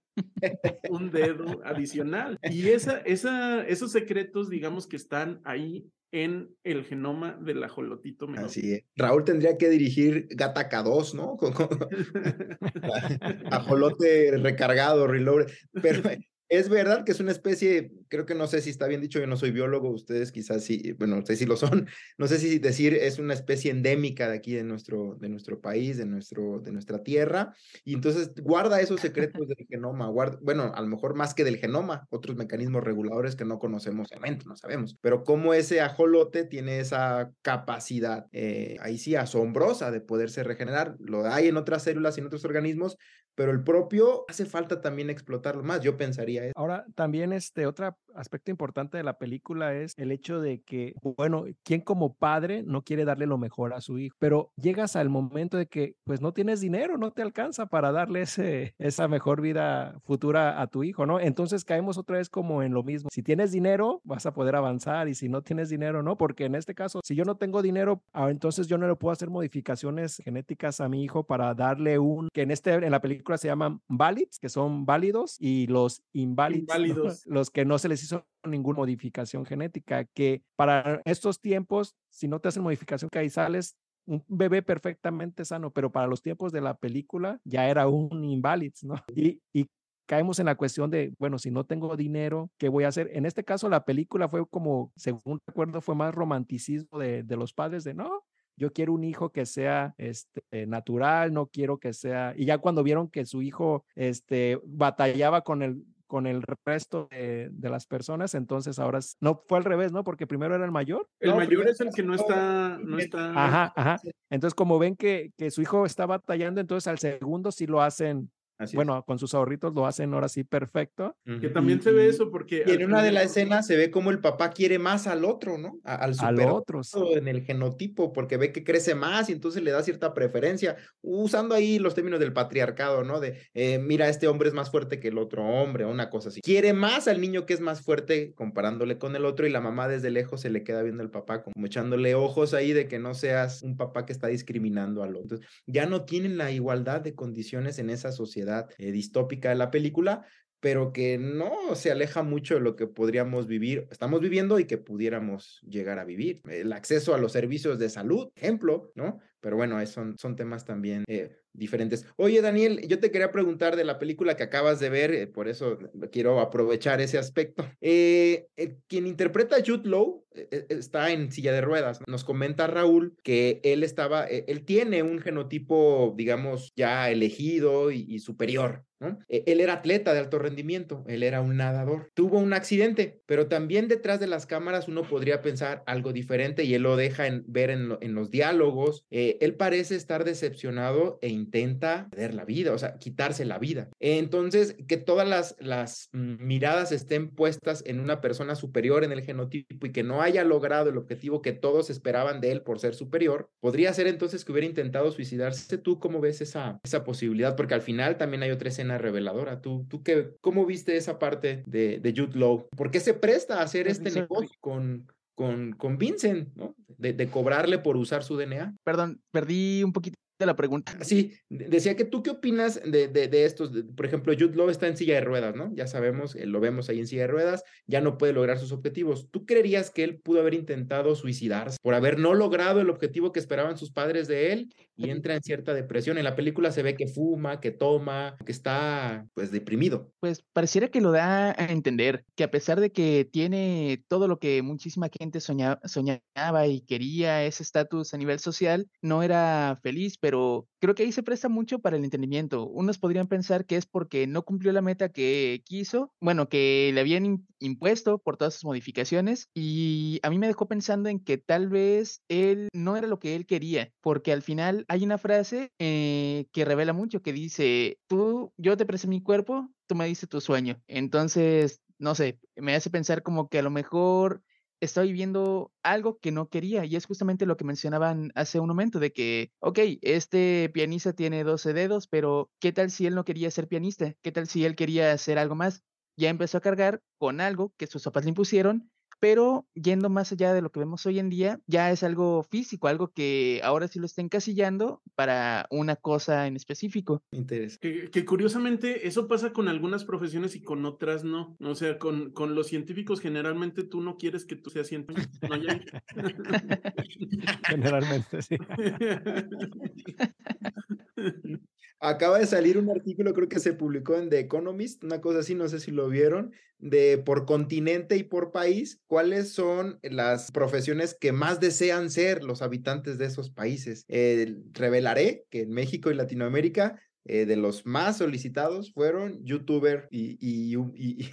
[0.87, 2.37] un dedo adicional.
[2.43, 5.83] Y esa, esa, esos secretos, digamos que están ahí
[6.15, 8.45] en el genoma del ajolotito menor.
[8.45, 8.83] Así es.
[8.95, 11.35] Raúl tendría que dirigir Gataca 2, ¿no?
[11.37, 11.67] Con, con-
[13.51, 15.51] ajolote recargado, reloaded.
[15.73, 16.01] Pero
[16.49, 19.25] es verdad que es una especie, creo que no sé si está bien dicho, yo
[19.25, 22.59] no soy biólogo, ustedes quizás sí, bueno, no sé si lo son, no sé si
[22.59, 26.71] decir es una especie endémica de aquí de nuestro, de nuestro país, de, nuestro, de
[26.71, 27.53] nuestra tierra,
[27.83, 31.57] y entonces guarda esos secretos del genoma, guarda, bueno, a lo mejor más que del
[31.57, 36.79] genoma, otros mecanismos reguladores que no conocemos, obviamente, no sabemos, pero cómo ese ajolote tiene
[36.79, 42.21] esa capacidad, eh, ahí sí, asombrosa de poderse regenerar, lo hay en otras células y
[42.21, 42.97] en otros organismos,
[43.35, 46.51] pero el propio hace falta también explotarlo más, yo pensaría.
[46.55, 51.45] Ahora, también este otro aspecto importante de la película es el hecho de que, bueno,
[51.63, 54.15] ¿quién como padre no quiere darle lo mejor a su hijo?
[54.19, 58.21] Pero llegas al momento de que, pues, no tienes dinero, no te alcanza para darle
[58.21, 61.19] ese, esa mejor vida futura a tu hijo, ¿no?
[61.19, 63.09] Entonces caemos otra vez como en lo mismo.
[63.11, 66.55] Si tienes dinero, vas a poder avanzar y si no tienes dinero, no, porque en
[66.55, 70.17] este caso, si yo no tengo dinero, ah, entonces yo no le puedo hacer modificaciones
[70.23, 73.81] genéticas a mi hijo para darle un, que en este, en la película se llaman
[73.87, 76.85] valids, que son válidos, y los inválidos, ¿no?
[76.85, 77.25] Inválidos.
[77.25, 82.39] los que no se les hizo ninguna modificación genética, que para estos tiempos, si no
[82.39, 83.75] te hacen modificación que ahí sales
[84.07, 88.73] un bebé perfectamente sano, pero para los tiempos de la película ya era un inválido,
[88.83, 88.95] ¿no?
[89.15, 89.67] Y, y
[90.05, 93.09] caemos en la cuestión de, bueno, si no tengo dinero, ¿qué voy a hacer?
[93.13, 97.53] En este caso, la película fue como, según recuerdo, fue más romanticismo de, de los
[97.53, 98.23] padres de, no,
[98.57, 102.83] yo quiero un hijo que sea este, natural, no quiero que sea, y ya cuando
[102.83, 108.35] vieron que su hijo este, batallaba con el con el resto de, de las personas,
[108.35, 110.03] entonces ahora no fue al revés, ¿no?
[110.03, 111.09] Porque primero era el mayor.
[111.19, 113.31] El No, mayor es el que no está, no está.
[113.31, 113.99] Ajá, ajá.
[114.29, 118.31] Entonces, como ven que, que su hijo está batallando, entonces al segundo sí lo hacen,
[118.57, 118.75] Así es.
[118.75, 121.15] bueno, con sus ahorritos lo hacen ahora sí perfecto.
[121.41, 122.63] Que también Y- se ve y- eso porque.
[122.65, 125.57] Y en una de las escenas se ve como el papá quiere más al otro,
[125.57, 125.79] ¿no?
[125.83, 126.99] A- al Al super otro, sí.
[127.13, 131.53] en el genotipo, porque ve que crece más y entonces le da cierta preferencia, usando
[131.55, 133.19] ahí los términos del patriarcado, ¿no?
[133.19, 136.29] De, eh, mira, este hombre es más fuerte que el otro hombre, o una cosa
[136.29, 136.41] así.
[136.41, 139.87] Quiere más al niño que es más fuerte comparándole con el otro y la mamá
[139.87, 143.13] desde lejos se le queda viendo al papá como echándole ojos ahí de que no
[143.15, 145.21] seas un papá que está discriminando al otro.
[145.35, 148.44] Entonces, ya no tienen la igualdad de condiciones en esa sociedad
[148.77, 150.25] eh, distópica de la película,
[150.65, 154.79] pero que no se aleja mucho de lo que podríamos vivir, estamos viviendo y que
[154.79, 156.41] pudiéramos llegar a vivir.
[156.49, 159.19] El acceso a los servicios de salud, ejemplo, ¿no?
[159.41, 162.07] Pero bueno, son, son temas también eh, diferentes.
[162.15, 165.47] Oye, Daniel, yo te quería preguntar de la película que acabas de ver, eh, por
[165.47, 165.77] eso
[166.11, 167.63] quiero aprovechar ese aspecto.
[167.79, 168.47] Eh,
[168.87, 170.24] quien interpreta a Jude Law
[170.69, 171.99] está en silla de ruedas.
[172.07, 178.19] Nos comenta Raúl que él estaba, eh, él tiene un genotipo, digamos, ya elegido y,
[178.19, 178.85] superior,
[179.27, 182.09] Él era atleta de alto rendimiento, él era un nadador.
[182.15, 186.73] Tuvo un accidente, pero también detrás de las cámaras uno podría pensar algo diferente y
[186.73, 189.05] él lo deja ver en los diálogos.
[189.11, 193.89] Eh, él parece estar decepcionado e intenta perder la vida, o sea, quitarse la vida.
[193.99, 199.21] Entonces, que todas las, las mm, miradas estén puestas en una persona superior en el
[199.21, 202.95] genotipo y que no haya logrado el objetivo que todos esperaban de él por ser
[202.95, 205.77] superior, podría ser entonces que hubiera intentado suicidarse.
[205.77, 207.55] ¿Tú cómo ves esa, esa posibilidad?
[207.55, 209.61] Porque al final también hay otra escena reveladora.
[209.61, 212.67] ¿Tú, tú qué, cómo viste esa parte de, de Jude Law?
[212.75, 216.75] ¿Por qué se presta a hacer este negocio con, con, con Vincent, ¿no?
[216.97, 218.75] De, de cobrarle por usar su DNA.
[218.83, 220.97] Perdón, perdí un poquito de la pregunta.
[221.01, 224.87] Sí, decía que tú qué opinas de, de, de estos, por ejemplo, Jude Law está
[224.87, 225.71] en silla de ruedas, ¿no?
[225.75, 228.71] Ya sabemos, eh, lo vemos ahí en silla de ruedas, ya no puede lograr sus
[228.71, 229.29] objetivos.
[229.31, 233.39] ¿Tú creerías que él pudo haber intentado suicidarse por haber no logrado el objetivo que
[233.39, 236.17] esperaban sus padres de él y entra en cierta depresión?
[236.17, 240.11] En la película se ve que fuma, que toma, que está pues deprimido.
[240.19, 244.39] Pues pareciera que lo da a entender, que a pesar de que tiene todo lo
[244.39, 250.17] que muchísima gente soñaba, soñaba y quería, ese estatus a nivel social, no era feliz,
[250.25, 252.65] pero creo que ahí se presta mucho para el entendimiento.
[252.65, 256.99] Unos podrían pensar que es porque no cumplió la meta que quiso, bueno, que le
[256.99, 261.69] habían impuesto por todas sus modificaciones y a mí me dejó pensando en que tal
[261.69, 266.47] vez él no era lo que él quería, porque al final hay una frase eh,
[266.51, 270.41] que revela mucho que dice, tú, yo te presté mi cuerpo, tú me diste tu
[270.41, 270.81] sueño.
[270.87, 274.41] Entonces, no sé, me hace pensar como que a lo mejor
[274.79, 278.99] está viviendo algo que no quería y es justamente lo que mencionaban hace un momento
[278.99, 283.51] de que, ok, este pianista tiene 12 dedos, pero ¿qué tal si él no quería
[283.51, 284.13] ser pianista?
[284.21, 285.83] ¿Qué tal si él quería hacer algo más?
[286.17, 290.53] Ya empezó a cargar con algo que sus papás le impusieron pero yendo más allá
[290.53, 293.99] de lo que vemos hoy en día, ya es algo físico, algo que ahora sí
[293.99, 297.23] lo está encasillando para una cosa en específico.
[297.31, 298.09] Interesante.
[298.11, 301.57] Que, curiosamente eso pasa con algunas profesiones y con otras no.
[301.59, 305.29] O sea, con, con los científicos generalmente tú no quieres que tú seas científico.
[307.67, 308.57] generalmente, sí.
[312.05, 315.55] Acaba de salir un artículo, creo que se publicó en The Economist, una cosa así,
[315.55, 321.17] no sé si lo vieron, de por continente y por país, cuáles son las profesiones
[321.19, 324.05] que más desean ser los habitantes de esos países.
[324.07, 330.37] Revelaré que en México y Latinoamérica eh, de los más solicitados fueron youtuber y...
[330.39, 331.29] y, y,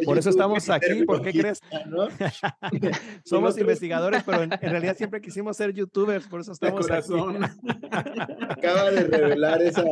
[0.04, 1.60] Por eso estamos aquí, ¿por qué crees?
[1.86, 2.06] ¿no?
[3.24, 7.12] Somos investigadores, pero en, realidad siempre quisimos ser youtubers, por eso estamos aquí.
[8.48, 9.82] Acaba de revelar esa...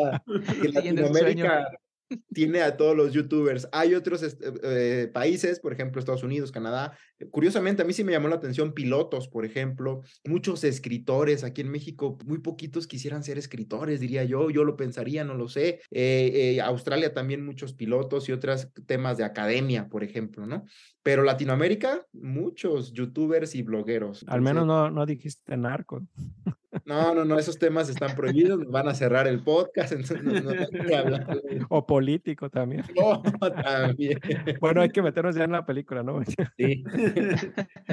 [0.62, 1.68] Que Latinoamérica
[2.32, 3.68] tiene a todos los youtubers.
[3.72, 6.96] Hay otros este, eh, países, por ejemplo, Estados Unidos, Canadá.
[7.30, 11.44] Curiosamente, a mí sí me llamó la atención pilotos, por ejemplo, muchos escritores.
[11.44, 14.50] Aquí en México, muy poquitos quisieran ser escritores, diría yo.
[14.50, 15.80] Yo lo pensaría, no lo sé.
[15.90, 20.64] Eh, eh, Australia también muchos pilotos y otros temas de academia, por ejemplo, ¿no?
[21.02, 24.24] Pero Latinoamérica, muchos youtubers y blogueros.
[24.28, 26.06] Al menos no, no dijiste narco.
[26.88, 30.50] No, no, no, esos temas están prohibidos, nos van a cerrar el podcast, entonces no,
[30.50, 31.42] hay que hablar.
[31.68, 32.82] O político también.
[32.98, 33.20] No,
[33.62, 34.18] también.
[34.58, 36.22] Bueno, hay que meternos ya en la película, ¿no?
[36.56, 36.82] Sí.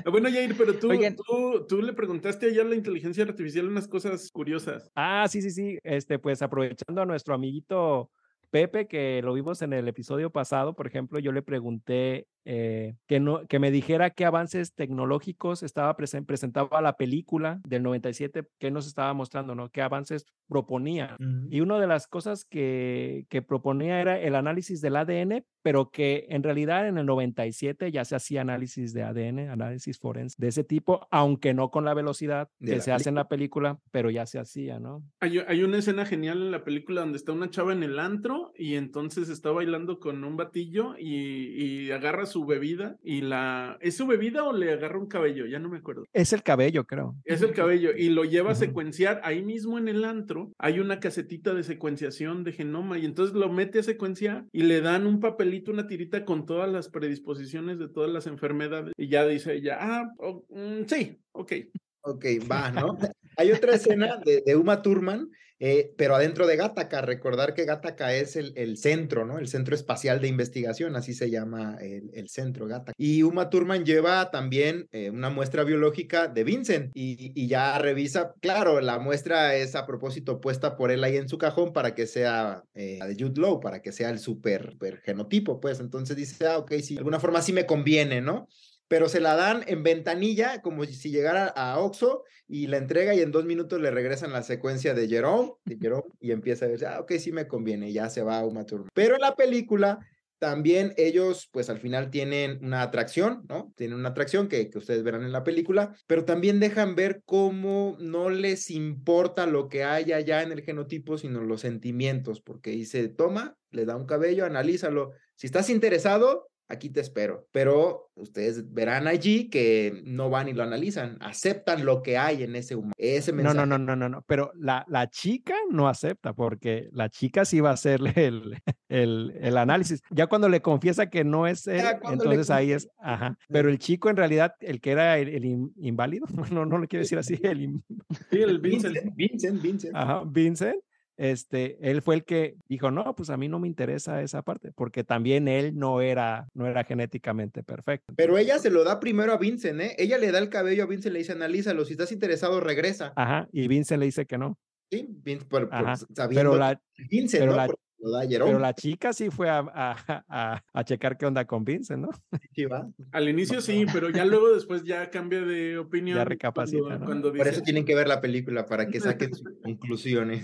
[0.09, 0.87] bueno, Jair, pero tú,
[1.27, 4.89] tú, tú, le preguntaste allá a la inteligencia artificial unas cosas curiosas.
[4.95, 5.77] Ah, sí, sí, sí.
[5.83, 8.09] Este, pues aprovechando a nuestro amiguito
[8.55, 13.19] Pepe, que lo vimos en el episodio pasado, por ejemplo, yo le pregunté eh, que,
[13.19, 18.87] no, que me dijera qué avances tecnológicos estaba presentaba la película del 97, qué nos
[18.87, 19.71] estaba mostrando, ¿no?
[19.71, 21.17] ¿Qué avances proponía?
[21.49, 26.27] Y una de las cosas que, que proponía era el análisis del ADN, pero que
[26.29, 30.63] en realidad en el 97 ya se hacía análisis de ADN, análisis forense de ese
[30.63, 34.37] tipo, aunque no con la velocidad que se hace en la película, pero ya se
[34.37, 35.03] hacía, ¿no?
[35.19, 38.53] Hay, hay una escena genial en la película donde está una chava en el antro
[38.55, 43.79] y entonces está bailando con un batillo y, y agarra su bebida y la...
[43.81, 45.47] ¿Es su bebida o le agarra un cabello?
[45.47, 46.03] Ya no me acuerdo.
[46.13, 47.15] Es el cabello, creo.
[47.25, 49.19] Es el cabello y lo lleva a secuenciar.
[49.23, 53.51] Ahí mismo en el antro hay una casetita de secuenciación de genoma y entonces lo
[53.51, 57.87] mete a secuenciar y le dan un papelito, una tirita con todas las predisposiciones de
[57.87, 60.11] todas las enfermedades y ya dice ella, ah,
[60.49, 61.53] mm, sí, ok.
[62.01, 62.97] Ok, va, ¿no?
[63.37, 68.13] Hay otra escena de, de Uma Thurman eh, pero adentro de Gattaca, recordar que Gattaca
[68.13, 69.39] es el, el, centro, ¿no?
[69.39, 72.93] El Centro Espacial de Investigación, así se llama el, el centro Gattaca.
[72.97, 78.33] Y Uma Thurman lleva también eh, una muestra biológica de Vincent y, y, ya revisa,
[78.41, 82.07] claro, la muestra es a propósito puesta por él ahí en su cajón para que
[82.07, 85.79] sea eh, de Jude Law, para que sea el super, super genotipo, pues.
[85.79, 88.47] Entonces dice, ah, ok, sí, de alguna forma sí me conviene, ¿no?
[88.87, 93.21] Pero se la dan en ventanilla, como si llegara a Oxo y la entrega y
[93.21, 96.85] en dos minutos le regresan la secuencia de Jerome, de Jerome y empieza a ver,
[96.85, 98.89] ah, ok, sí me conviene, ya se va a Uma Thurman.
[98.93, 99.99] Pero en la película
[100.37, 103.73] también ellos, pues al final tienen una atracción, ¿no?
[103.75, 107.95] Tienen una atracción que, que ustedes verán en la película, pero también dejan ver cómo
[107.99, 113.07] no les importa lo que haya ya en el genotipo, sino los sentimientos, porque dice,
[113.07, 115.13] toma, le da un cabello, analízalo.
[115.35, 117.47] Si estás interesado, aquí te espero.
[117.51, 122.55] Pero ustedes verán allí que no van y lo analizan, aceptan lo que hay en
[122.55, 122.93] ese humano.
[122.97, 123.57] Ese No, mensaje.
[123.57, 124.23] no, no, no, no, no.
[124.27, 128.57] Pero la, la chica no acepta porque la chica sí va a hacerle el,
[128.89, 130.01] el, el análisis.
[130.09, 133.37] Ya cuando le confiesa que no es él, le entonces ahí es, ajá.
[133.49, 136.87] Pero el chico en realidad, el que era el, el in- inválido, no, no lo
[136.87, 137.83] quiero decir así, el, in-
[138.31, 138.59] Sí, el.
[138.65, 139.95] Vincent, Vincent, Vincent.
[139.95, 140.77] ajá, Vincent,
[141.17, 144.71] este, él fue el que dijo, no, pues a mí no me interesa esa parte,
[144.73, 148.13] porque también él no era, no era genéticamente perfecto.
[148.15, 149.95] Pero ella se lo da primero a Vincent, ¿eh?
[149.97, 153.13] Ella le da el cabello a Vincent, le dice, analízalo, si estás interesado, regresa.
[153.15, 154.57] Ajá, y Vincent le dice que no.
[154.91, 157.57] Sí, Vin- por- por- Ajá, sabiendo Pero la, Vincent, pero ¿no?
[157.57, 158.51] la- lo da Jerome.
[158.51, 162.09] pero la chica sí fue a, a, a, a checar qué onda con Vincent, ¿no?
[162.53, 162.87] Sí, va.
[163.11, 166.25] Al inicio sí, pero ya luego después ya cambia de opinión.
[166.25, 167.05] recapacita, cuando, ¿no?
[167.05, 170.43] cuando Por eso tienen que ver la película, para que saquen sus conclusiones.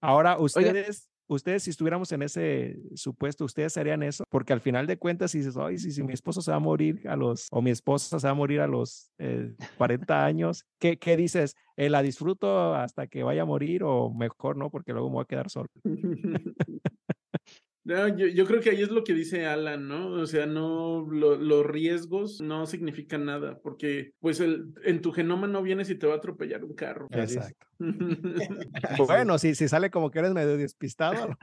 [0.00, 4.24] Ahora, ustedes, ustedes si estuviéramos en ese supuesto, ¿ustedes harían eso?
[4.28, 6.60] Porque al final de cuentas, si dices, ay, si, si mi esposo se va a
[6.60, 10.64] morir a los, o mi esposa se va a morir a los eh, 40 años,
[10.78, 11.54] ¿qué, qué dices?
[11.76, 14.70] Eh, ¿La disfruto hasta que vaya a morir o mejor no?
[14.70, 15.68] Porque luego me voy a quedar solo.
[17.86, 20.08] No, yo, yo creo que ahí es lo que dice Alan, ¿no?
[20.08, 25.46] O sea, no, lo- los riesgos no significan nada, porque pues el, en tu genoma
[25.46, 27.06] no viene si te va a atropellar un carro.
[27.10, 27.66] Exacto.
[29.06, 31.36] Bueno, si, si sale como que eres medio despistado.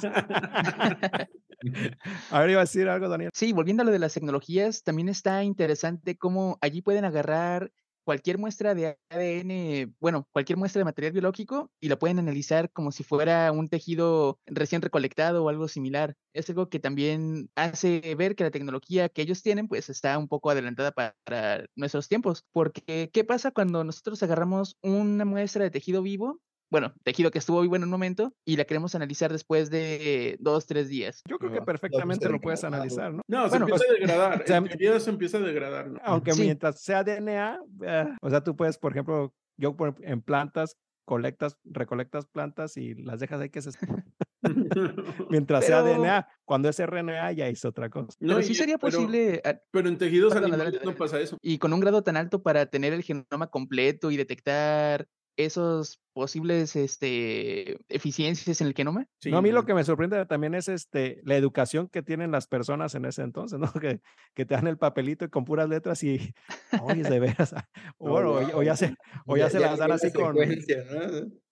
[0.00, 0.06] sí.
[2.30, 3.30] a ver, iba a decir algo, Daniel.
[3.34, 7.70] Sí, volviendo a lo de las tecnologías, también está interesante cómo allí pueden agarrar
[8.04, 12.92] cualquier muestra de ADN, bueno, cualquier muestra de material biológico y la pueden analizar como
[12.92, 16.14] si fuera un tejido recién recolectado o algo similar.
[16.32, 20.28] Es algo que también hace ver que la tecnología que ellos tienen pues está un
[20.28, 22.44] poco adelantada pa- para nuestros tiempos.
[22.52, 26.40] Porque, ¿qué pasa cuando nosotros agarramos una muestra de tejido vivo?
[26.70, 30.66] Bueno, tejido que estuvo vivo en un momento y la queremos analizar después de dos,
[30.66, 31.20] tres días.
[31.28, 33.22] Yo creo que perfectamente pues, lo puedes analizar, ¿no?
[33.28, 34.42] No, se Bueno, empieza a degradar.
[34.42, 36.00] o sea, en teoría se empieza a degradar, ¿no?
[36.04, 36.42] Aunque Sí.
[36.42, 42.26] mientras sea DNA, eh, o sea, tú puedes, por ejemplo, yo en plantas colectas, recolectas
[42.26, 43.70] plantas y las dejas ahí que se
[45.28, 48.16] mientras sea DNA, cuando es RNA ya es otra cosa.
[48.20, 51.36] No, Pero sí sería pero- posible ah, Pero en tejidos Perdón, animales no pasa eso.
[51.42, 55.08] y con un grado tan alto para tener el genoma completo y detectar
[55.44, 59.06] esos posibles este, eficiencias en el genoma.
[59.20, 62.30] Sí, no, a mí lo que me sorprende también es este la educación que tienen
[62.30, 63.72] las personas en ese entonces, ¿no?
[63.80, 64.00] Que,
[64.34, 66.34] que te dan el papelito y con puras letras y,
[66.82, 67.54] oye, de veras,
[67.98, 68.94] o, ya- o ya se,
[69.26, 70.34] o ya, se las dan así la con...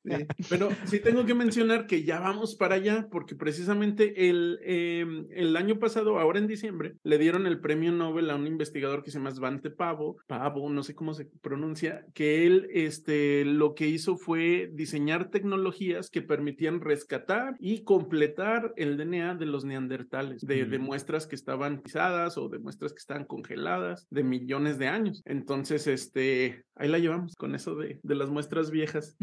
[0.08, 0.26] Sí.
[0.48, 5.56] Pero sí tengo que mencionar que ya vamos para allá, porque precisamente el, em, el
[5.56, 9.18] año pasado, ahora en diciembre, le dieron el premio Nobel a un investigador que se
[9.18, 14.16] llama Svante Pavo, Pavo, no sé cómo se pronuncia, que él este, lo que hizo
[14.16, 20.78] fue diseñar tecnologías que permitían rescatar y completar el DNA de los neandertales, de, de
[20.78, 20.82] Mm.
[20.82, 25.22] muestras que estaban pisadas o de muestras que estaban congeladas de millones de años.
[25.24, 29.16] Entonces, este, ahí la llevamos con eso de, de las muestras viejas.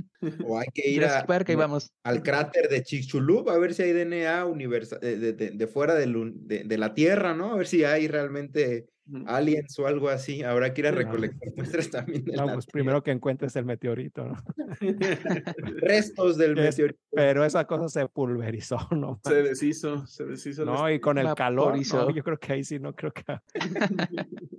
[0.44, 1.92] O hay que ir a- Jurassic Park, ahí vamos.
[2.04, 6.34] al cráter de Chicxulub a ver si hay DNA universal de, de- de- fuera del
[6.36, 7.54] de, de la Tierra, ¿no?
[7.54, 9.24] A ver si hay realmente Ujú.
[9.28, 10.42] aliens o algo así.
[10.44, 10.96] Habrá que ir a Sí.
[10.98, 12.72] recolectar muestras también de No, la pues Tierra.
[12.74, 14.36] primero que encuentres el meteorito, ¿no?
[15.82, 17.00] restos del Es- meteorito.
[17.12, 19.20] Pero esa cosa se pulverizó, ¿no?
[19.24, 20.66] Se deshizo, se deshizo.
[20.66, 23.24] No, y con el calor, no, yo creo que ahí sí no creo que...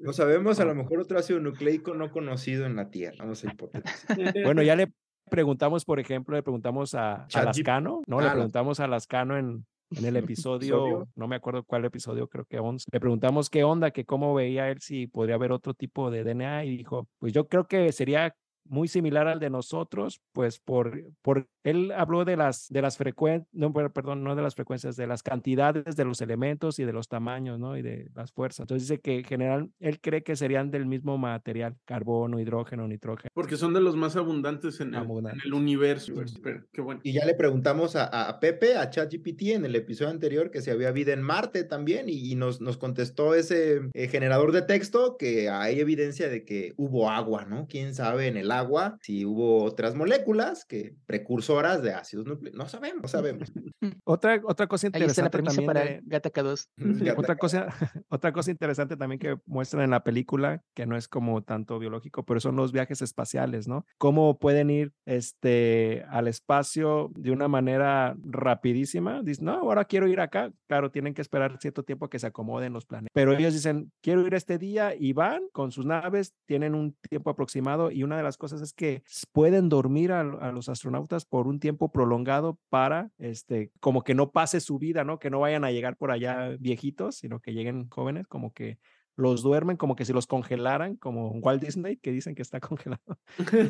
[0.00, 3.16] No sabemos, a lo mejor otro ácido nucleico no conocido en la Tierra.
[3.20, 4.16] Vamos a hipotetizar.
[4.44, 4.92] Bueno, ya le
[5.30, 7.42] preguntamos, por ejemplo, le preguntamos a, a.
[7.44, 8.20] Lascano, ¿no?
[8.20, 11.08] Le Ah, preguntamos a Lascano en, en el episodio, ¿Episodio?
[11.14, 12.86] no me acuerdo cuál episodio, creo que 11.
[12.92, 16.64] Le preguntamos qué onda, que cómo veía él si podría haber otro tipo de DNA
[16.64, 18.34] y dijo, pues yo creo que sería
[18.68, 23.48] muy similar al de nosotros, pues por, por él habló de las, de las frecuencias,
[23.52, 26.92] no, per- perdón, no de las frecuencias, de las cantidades de los elementos y de
[26.92, 27.76] los tamaños, ¿no?
[27.76, 28.60] Y de las fuerzas.
[28.60, 33.30] Entonces dice que en general él cree que serían del mismo material, carbono, hidrógeno, nitrógeno.
[33.34, 36.12] Porque son de los más abundantes en el, en el universo.
[36.14, 36.40] Mm.
[36.42, 37.00] Pero, qué bueno.
[37.02, 40.60] Y ya le preguntamos a, a- a Pepe, a ChatGPT, en el episodio anterior, que
[40.62, 44.62] si había vida en Marte también, y, y nos, nos contestó ese eh, generador de
[44.62, 47.66] texto que hay evidencia de que hubo agua, ¿no?
[47.68, 48.55] ¿Quién sabe en el agua
[49.00, 52.58] si hubo otras moléculas que precursoras de ácidos nucleicos?
[52.58, 53.52] No sabemos, no sabemos.
[54.04, 56.68] Otra, otra cosa Ahí está la interesante premisa también para de, Gata K2.
[57.02, 57.66] Ya otra cosa,
[58.08, 62.24] otra cosa interesante también que muestran en la película, que no es como tanto biológico,
[62.24, 63.84] pero son los viajes espaciales, ¿no?
[63.98, 69.22] Cómo pueden ir este, al espacio de una manera rapidísima.
[69.22, 70.52] Dicen, no, ahora quiero ir acá.
[70.68, 73.12] Claro, tienen que esperar cierto tiempo a que se acomoden los planetas.
[73.12, 77.30] Pero ellos dicen, quiero ir este día y van con sus naves, tienen un tiempo
[77.30, 81.24] aproximado y una de las cosas cosas es que pueden dormir a, a, los astronautas
[81.24, 85.18] por un tiempo prolongado para, este, como que no pase su vida, ¿no?
[85.18, 88.78] Que no vayan a llegar por allá viejitos, sino que lleguen jóvenes, como que
[89.16, 93.18] los duermen como que si los congelaran, como Walt Disney, que dicen que está congelado.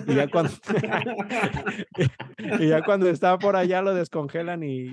[0.06, 0.52] Y ya cuando,
[2.61, 4.90] y ya cuando está por allá lo descongelan y,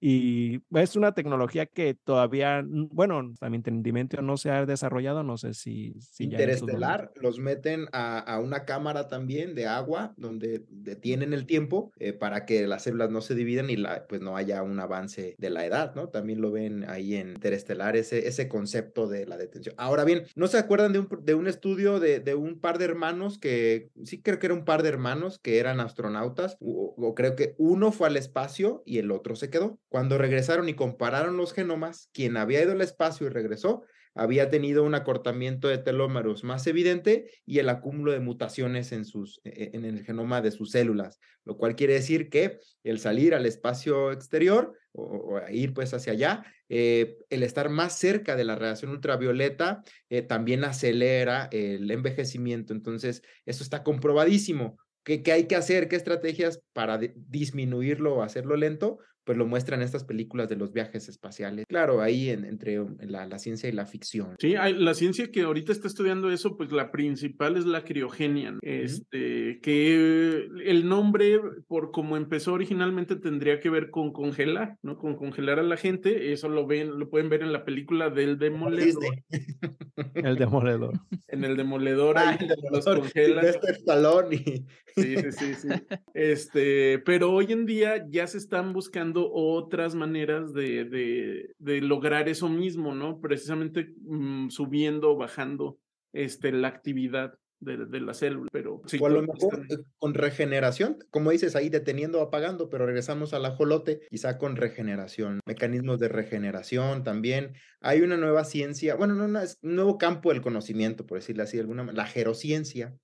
[0.00, 5.36] y, es una tecnología que todavía, bueno, a mi entendimiento no se ha desarrollado, no
[5.36, 5.94] sé si...
[6.00, 11.92] si Interestelar, los meten a, a, una cámara también de agua donde detienen el tiempo
[11.98, 15.34] eh, para que las células no se dividan y la, pues no haya un avance
[15.38, 16.08] de la edad, ¿no?
[16.08, 19.74] También lo ven ahí en Interestelar, ese, ese concepto de la detención.
[19.78, 22.84] Ahora bien, ¿no se acuerdan de un, de un estudio de, de, un par de
[22.84, 27.14] hermanos que, sí creo que era un par de hermanos que eran astronautas, o, o,
[27.14, 29.78] creo que uno fue al espacio y el otro se quedó?
[29.88, 33.84] Cuando regresaron y compararon los genomas, quien había ido al espacio y regresó,
[34.18, 39.40] había tenido un acortamiento de telómeros más evidente y el acúmulo de mutaciones en, sus,
[39.44, 43.46] e, en el genoma de sus células, lo cual quiere decir que el salir al
[43.46, 48.90] espacio exterior o, ir pues hacia allá, eh, el estar más cerca de la radiación
[48.90, 52.72] ultravioleta eh, también acelera el envejecimiento.
[52.72, 54.78] Entonces, eso está comprobadísimo.
[55.04, 55.88] ¿Qué, ¿Qué, hay que hacer?
[55.88, 58.98] ¿Qué estrategias para disminuirlo o hacerlo lento?
[59.28, 61.66] Pues lo muestran estas películas de los viajes espaciales.
[61.68, 64.36] Claro, ahí en, entre la, la, ciencia y la ficción.
[64.38, 68.52] Sí, hay, la ciencia que ahorita está estudiando eso, pues la principal es la criogenia,
[68.52, 68.58] ¿no?
[68.62, 74.96] este, que el nombre, por como empezó originalmente, tendría que ver con congelar, ¿no?
[74.96, 78.38] Con congelar a la gente, eso lo ven, lo pueden ver en la película del
[78.38, 79.04] demoledor.
[80.14, 80.94] el demoledor.
[81.26, 83.44] En el demoledor, ah, ahí el demoledor, los congelan.
[83.44, 84.64] Este estalón y...
[84.96, 85.68] Sí, sí, sí, sí.
[86.14, 92.28] Este, pero hoy en día ya se están buscando otras maneras de, de, de lograr
[92.28, 93.20] eso mismo, ¿no?
[93.20, 95.78] Precisamente mmm, subiendo, bajando
[96.12, 99.84] este, la actividad de, de, la célula, pero sí, o a lo mejor están...
[99.98, 105.40] con regeneración, como dices ahí, deteniendo o apagando, pero regresamos al ajolote, quizá con regeneración,
[105.44, 107.54] mecanismos de regeneración también.
[107.80, 111.42] Hay una nueva ciencia, bueno, no, no es un nuevo campo del conocimiento, por decirlo
[111.42, 112.96] así, alguna la gerociencia,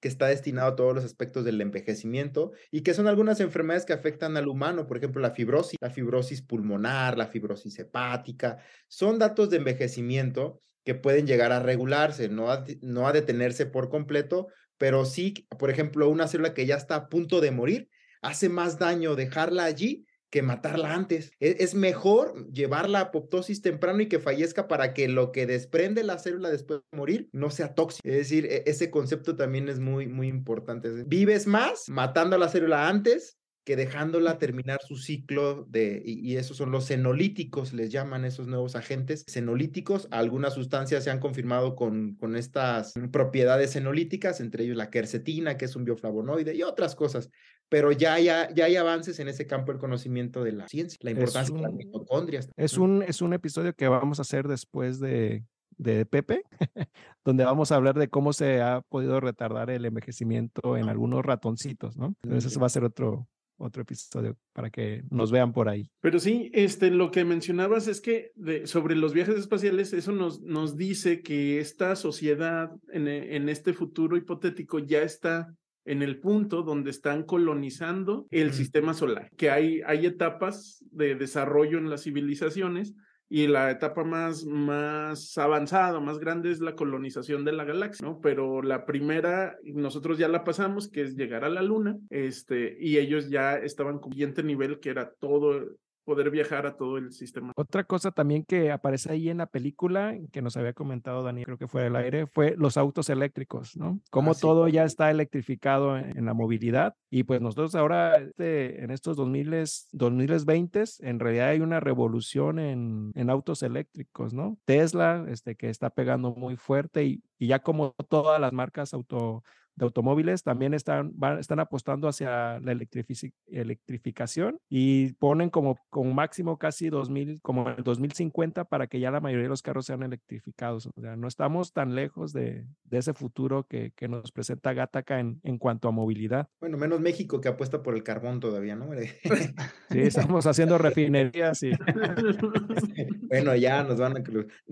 [0.00, 3.92] que está destinado a todos los aspectos del envejecimiento y que son algunas enfermedades que
[3.92, 8.58] afectan al humano, por ejemplo, la fibrosis, la fibrosis pulmonar, la fibrosis hepática,
[8.88, 12.46] son datos de envejecimiento que pueden llegar a regularse, no
[12.80, 14.48] no a detenerse por completo,
[14.78, 17.90] pero sí, por ejemplo, una célula que ya está a punto de morir,
[18.22, 21.30] hace más daño dejarla allí que matarla antes.
[21.40, 26.04] Es, es, mejor llevar la apoptosis temprano y que fallezca para que lo que desprende
[26.04, 28.06] la célula después de morir no sea tóxico.
[28.08, 31.04] Es decir, ese concepto también es muy, muy importante.
[31.06, 36.38] Vives más matando a la célula antes que dejándola terminar su ciclo de, y, y,
[36.38, 40.08] esos son los senolíticos, les llaman esos nuevos agentes senolíticos.
[40.10, 45.66] Algunas sustancias se han confirmado con, con estas propiedades senolíticas, entre ellos la quercetina, que
[45.66, 47.28] es un bioflavonoide, y otras cosas.
[47.68, 51.10] Pero ya hay, ya hay avances en ese campo del conocimiento de la ciencia, la
[51.10, 52.50] importancia un, de las mitocondrias.
[52.56, 55.44] Es un, es un episodio que vamos a hacer después de,
[55.78, 56.42] de Pepe,
[57.24, 61.96] donde vamos a hablar de cómo se ha podido retardar el envejecimiento en algunos ratoncitos,
[61.96, 62.14] ¿no?
[62.22, 65.88] Entonces, eso va a ser otro, otro episodio para que nos vean por ahí.
[66.00, 70.40] Pero sí, este, lo que mencionabas es que de, sobre los viajes espaciales, eso nos,
[70.40, 75.54] nos dice que esta sociedad en, en este futuro hipotético ya está
[75.88, 81.78] en el punto donde están colonizando el sistema solar, que hay, hay etapas de desarrollo
[81.78, 82.94] en las civilizaciones
[83.30, 88.20] y la etapa más, más avanzada, más grande es la colonización de la galaxia, ¿no?
[88.20, 92.98] Pero la primera, nosotros ya la pasamos, que es llegar a la luna, este, y
[92.98, 95.62] ellos ya estaban con siguiente nivel, que era todo
[96.08, 97.52] poder viajar a todo el sistema.
[97.54, 101.58] Otra cosa también que aparece ahí en la película, que nos había comentado Daniel, creo
[101.58, 104.00] que fue el aire, fue los autos eléctricos, ¿no?
[104.10, 104.40] Cómo ah, sí.
[104.40, 109.18] todo ya está electrificado en, en, la movilidad y pues nosotros ahora este, en estos
[109.18, 114.56] 2000, 2020 en realidad hay una revolución en, en autos eléctricos, ¿no?
[114.64, 119.44] Tesla, este, que está pegando muy fuerte y, y ya como todas las marcas auto
[119.78, 126.12] de automóviles también están, van, están apostando hacia la electrific electrificación y ponen como, como
[126.12, 130.02] máximo casi 2000, como el 2050 para que ya la mayoría de los carros sean
[130.02, 130.86] electrificados.
[130.86, 135.20] O sea, no estamos tan lejos de, de ese futuro que, que, nos presenta Gataca
[135.20, 136.48] en, en cuanto a movilidad.
[136.60, 138.88] Bueno, menos México que apuesta por el carbón todavía, ¿no?
[139.90, 141.70] sí, estamos haciendo refinerías y...
[143.28, 144.22] bueno, ya nos van a...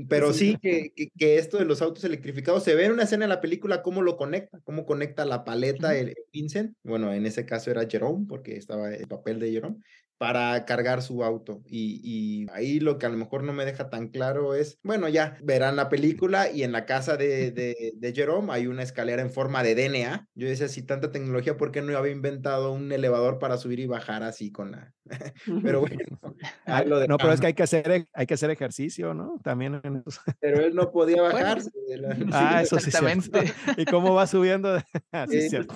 [0.09, 3.25] Pero sí que, que, que, esto de los autos electrificados se ve en una escena
[3.25, 7.47] en la película cómo lo conecta, cómo conecta la paleta, el Vincent, bueno, en ese
[7.47, 9.77] caso era Jerome, porque estaba el papel de Jerome,
[10.19, 11.63] para cargar su auto.
[11.67, 15.09] Y, y, ahí lo que a lo mejor no me deja tan claro es, bueno,
[15.09, 19.23] ya verán la película y en la casa de, de, de Jerome hay una escalera
[19.23, 20.29] en forma de DNA.
[20.35, 23.87] Yo decía, si tanta tecnología, ¿por qué no había inventado un elevador para subir y
[23.87, 24.93] bajar así con la...
[25.63, 25.99] pero bueno.
[26.87, 29.41] Lo no, pero es que hay que hacer, hay que hacer ejercicio, ¿no?
[29.43, 29.81] También.
[29.83, 30.03] En
[30.41, 31.59] pero él no podía bajar.
[32.33, 32.89] Ah, eso sí.
[32.89, 33.53] Exactamente.
[33.77, 34.77] ¿Y cómo va subiendo?
[35.13, 35.75] Así es cierto.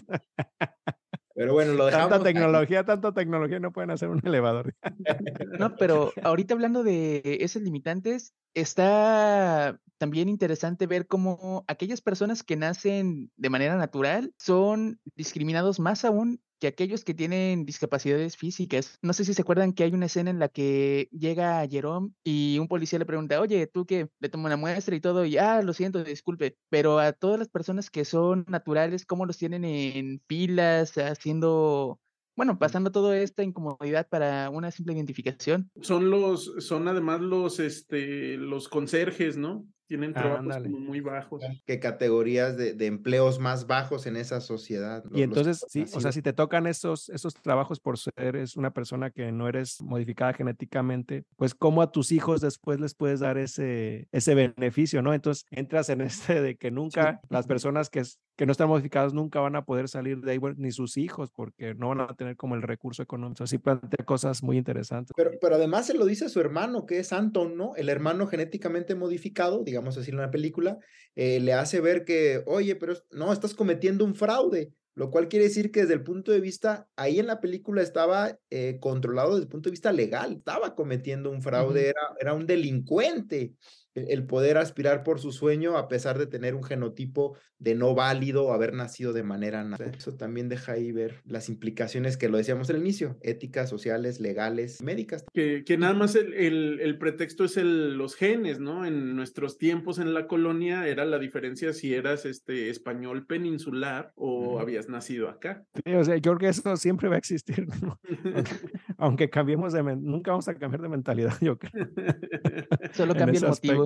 [1.41, 2.11] Pero bueno, lo dejamos.
[2.11, 4.75] Tanta tecnología, tanta tecnología, no pueden hacer un elevador.
[5.59, 12.57] No, pero ahorita hablando de esos limitantes, está también interesante ver cómo aquellas personas que
[12.57, 18.99] nacen de manera natural son discriminados más aún que aquellos que tienen discapacidades físicas.
[19.03, 22.59] No sé si se acuerdan que hay una escena en la que llega Jerome y
[22.59, 24.09] un policía le pregunta, oye, ¿tú qué?
[24.21, 27.49] Le toma una muestra y todo, y ah, lo siento, disculpe, pero a todas las
[27.49, 31.99] personas que son naturales, ¿cómo los tienen en filas, haciendo
[32.37, 35.71] bueno, pasando toda esta incomodidad para una simple identificación.
[35.83, 39.67] Son los, son además los, este, los conserjes, ¿no?
[39.91, 41.43] Tienen trabajos muy bajos.
[41.67, 45.03] ¿Qué categorías de, de, empleos más bajos en esa sociedad?
[45.13, 48.73] Y entonces, sí, o sea, si te tocan esos, esos trabajos por ser es una
[48.73, 53.37] persona que no eres modificada genéticamente, pues cómo a tus hijos después les puedes dar
[53.37, 55.13] ese, ese beneficio, ¿no?
[55.13, 58.05] Entonces entras en este de que nunca las personas que,
[58.37, 61.75] que no están modificadas nunca van a poder salir de ahí, ni sus hijos, porque
[61.75, 63.43] no van a tener como el recurso económico.
[63.43, 65.13] Así plantea cosas muy interesantes.
[65.17, 67.75] Pero, pero además se lo dice a su hermano, que es Anton, ¿no?
[67.75, 70.79] El hermano genéticamente modificado, digamos digamos así en la película,
[71.17, 75.47] eh, le hace ver que, oye, pero no, estás cometiendo un fraude, lo cual quiere
[75.47, 79.45] decir que desde el punto de vista, ahí en la película estaba eh, controlado desde
[79.45, 83.55] el punto de vista legal, estaba cometiendo un fraude, era, era un delincuente
[83.95, 88.47] el poder aspirar por su sueño a pesar de tener un genotipo de no válido
[88.47, 89.95] o haber nacido de manera natural.
[89.97, 94.83] Eso también deja ahí ver las implicaciones que lo decíamos al inicio, éticas, sociales, legales,
[94.83, 95.25] médicas.
[95.33, 96.33] Que, que nada más el,
[96.81, 98.87] el, pretexto es el, los genes, ¿no?
[98.87, 104.59] En nuestros tiempos en la colonia era la diferencia si eras este español peninsular o
[104.59, 105.65] habías nacido acá.
[105.85, 107.67] Sí, o sea, yo creo que eso siempre va a existir,
[108.97, 111.89] aunque cambiemos de, nunca vamos a cambiar de mentalidad, yo creo.
[112.93, 113.80] Solo cambia el motivo.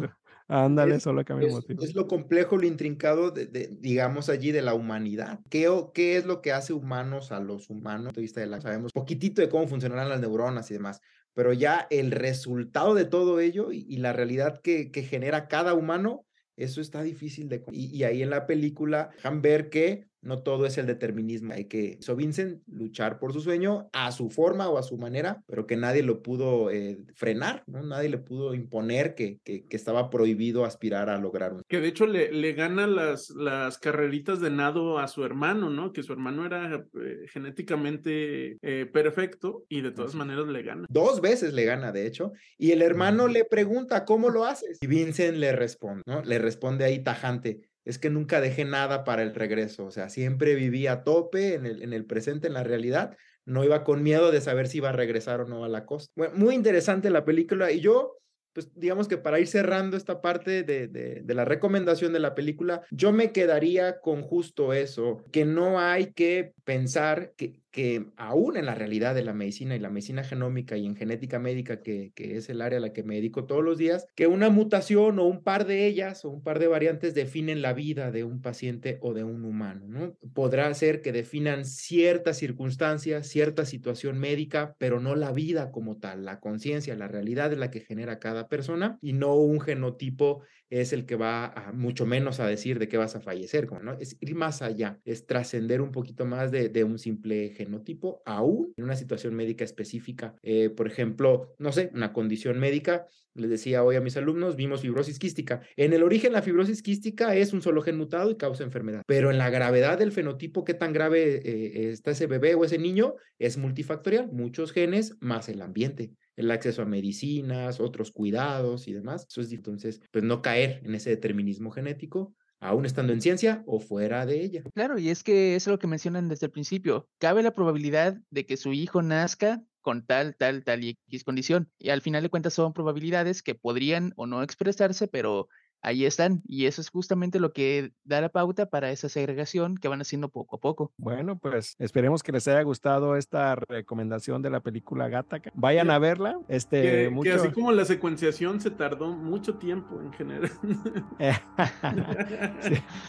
[0.46, 3.46] Ándale, solo cambia es, es lo complejo, lo intrincado, de,
[3.80, 5.40] digamos allí, de la humanidad.
[5.48, 8.12] ¿Qué, ¿Qué es lo que hace humanos a los humanos?
[8.12, 11.00] De vista de la, sabemos poquitito de cómo funcionarán las neuronas y demás,
[11.32, 16.26] pero ya el resultado de todo ello y, la realidad que, que, genera cada humano,
[16.56, 17.64] eso está difícil de...
[17.72, 21.52] Y, y ahí en la película dejan ver que no todo es el determinismo.
[21.52, 25.42] Hay que, so Vincent, luchar por su sueño a su forma o a su manera,
[25.46, 27.82] pero que nadie lo pudo eh, frenar, ¿no?
[27.82, 31.62] Nadie le pudo imponer que, que, estaba prohibido aspirar a lograr un.
[31.68, 35.92] Que de hecho le, le gana las, las carreritas de nado a su hermano, ¿no?
[35.92, 40.86] Que su hermano era eh, genéticamente eh, perfecto y de todas maneras le gana.
[40.88, 44.78] Dos veces le gana, de hecho, y el hermano le pregunta, ¿cómo lo haces?
[44.80, 46.22] Y Vincent le responde, ¿no?
[46.22, 50.54] Le responde ahí tajante es que nunca dejé nada para el regreso, o sea, siempre
[50.54, 54.30] viví a tope en el, en el presente, en la realidad, no iba con miedo
[54.30, 56.12] de saber si iba a regresar o no a la costa.
[56.16, 58.18] Bueno, muy interesante la película y yo,
[58.54, 62.34] pues digamos que para ir cerrando esta parte de, de, de la recomendación de la
[62.34, 68.56] película, yo me quedaría con justo eso, que no hay que pensar que, que aún
[68.56, 72.12] en la realidad de la medicina y la medicina genómica y en genética médica, que,
[72.14, 75.18] que, es el área a la que me dedico todos los días, que una mutación
[75.18, 78.40] o un par de ellas o un par de variantes definen la vida de un
[78.40, 79.88] paciente o de un humano.
[79.88, 80.16] ¿no?
[80.34, 86.24] Podrá ser que definan ciertas circunstancias, cierta situación médica, pero no la vida como tal,
[86.24, 90.92] la conciencia, la realidad es la que genera cada persona y no un genotipo es
[90.92, 93.92] el que va a, mucho menos a decir de qué vas a fallecer, ¿no?
[93.98, 98.72] Es ir más allá, es trascender un poquito más de, de, un simple genotipo, aún
[98.76, 100.34] en una situación médica específica.
[100.42, 104.80] Eh, por ejemplo, no sé, una condición médica, les decía hoy a mis alumnos, vimos
[104.80, 105.60] fibrosis quística.
[105.76, 109.30] En el origen, la fibrosis quística es un solo gen mutado y causa enfermedad, pero
[109.30, 113.14] en la gravedad del fenotipo, qué tan grave eh, está ese bebé o ese niño,
[113.38, 119.26] es multifactorial, muchos genes más el ambiente el acceso a medicinas, otros cuidados y demás.
[119.28, 123.78] Eso es entonces, pues no caer en ese determinismo genético, aún estando en ciencia o
[123.78, 124.62] fuera de ella.
[124.74, 127.08] Claro, y es que es lo que mencionan desde el principio.
[127.18, 131.70] Cabe la probabilidad de que su hijo nazca con tal, tal, tal y X condición.
[131.78, 135.48] Y al final de cuentas son probabilidades que podrían o no expresarse, pero
[135.84, 136.42] ahí están.
[136.46, 140.28] Y eso es justamente lo que da la pauta para esa segregación que van haciendo
[140.28, 140.92] poco a poco.
[140.96, 145.52] Bueno, pues esperemos que les haya gustado esta recomendación de la película Gataca.
[145.54, 146.38] Vayan a verla.
[146.48, 150.50] Este, que, así como la secuenciación se tardó mucho tiempo en general.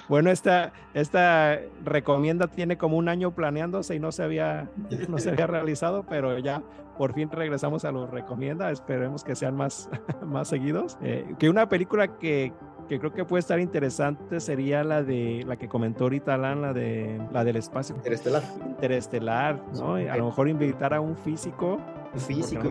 [0.09, 4.69] Bueno, esta, esta recomienda tiene como un año planeándose y no se había,
[5.07, 6.61] no se había realizado, pero ya
[6.97, 8.71] por fin regresamos a los recomienda.
[8.71, 9.89] Esperemos que sean más,
[10.25, 10.97] más seguidos.
[11.01, 12.53] Eh, que una película que,
[12.87, 16.73] que creo que puede estar interesante sería la de la que comentó ahorita Alan, la
[16.73, 17.95] de la del espacio.
[17.95, 18.43] Interestelar.
[18.65, 19.95] Interestelar, ¿no?
[19.95, 21.77] A lo mejor invitar a un físico
[22.19, 22.63] físico.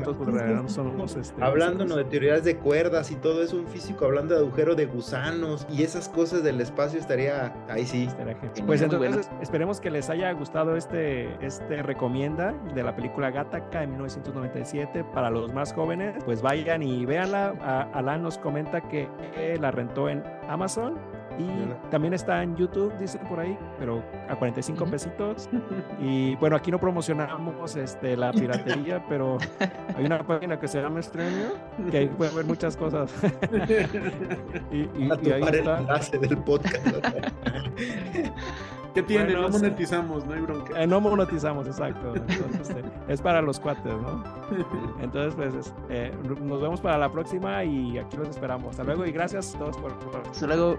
[0.69, 1.97] Somos, este, hablando ¿no?
[1.97, 5.83] de teorías de cuerdas y todo eso, un físico hablando de agujero de gusanos y
[5.83, 8.09] esas cosas del espacio estaría ahí sí.
[8.67, 13.87] pues entonces esperemos que les haya gustado este, este recomienda de la película Gattaca de
[13.87, 16.15] 1997 para los más jóvenes.
[16.25, 17.91] Pues vayan y véanla.
[17.93, 19.09] Alan nos comenta que
[19.61, 20.99] la rentó en Amazon
[21.39, 25.49] y también está en YouTube, dicen por ahí, pero a 45 pesitos.
[26.01, 29.39] Y bueno, aquí no promocionamos este, la piratería, pero
[29.97, 31.55] hay una página que se llama Estremio,
[31.91, 33.14] que ahí pueden ver muchas cosas.
[34.70, 35.76] y, y, y ahí está.
[35.76, 36.87] el enlace del podcast.
[38.95, 39.33] ¿Qué tiene?
[39.33, 40.81] no monetizamos, no hay bronca.
[40.81, 42.15] Eh, no monetizamos, exacto.
[42.15, 44.23] Entonces, este, es para los cuates, ¿no?
[45.01, 48.71] Entonces, pues, eh, nos vemos para la próxima y aquí los esperamos.
[48.71, 49.93] Hasta luego y gracias a todos por...
[50.31, 50.79] Hasta luego.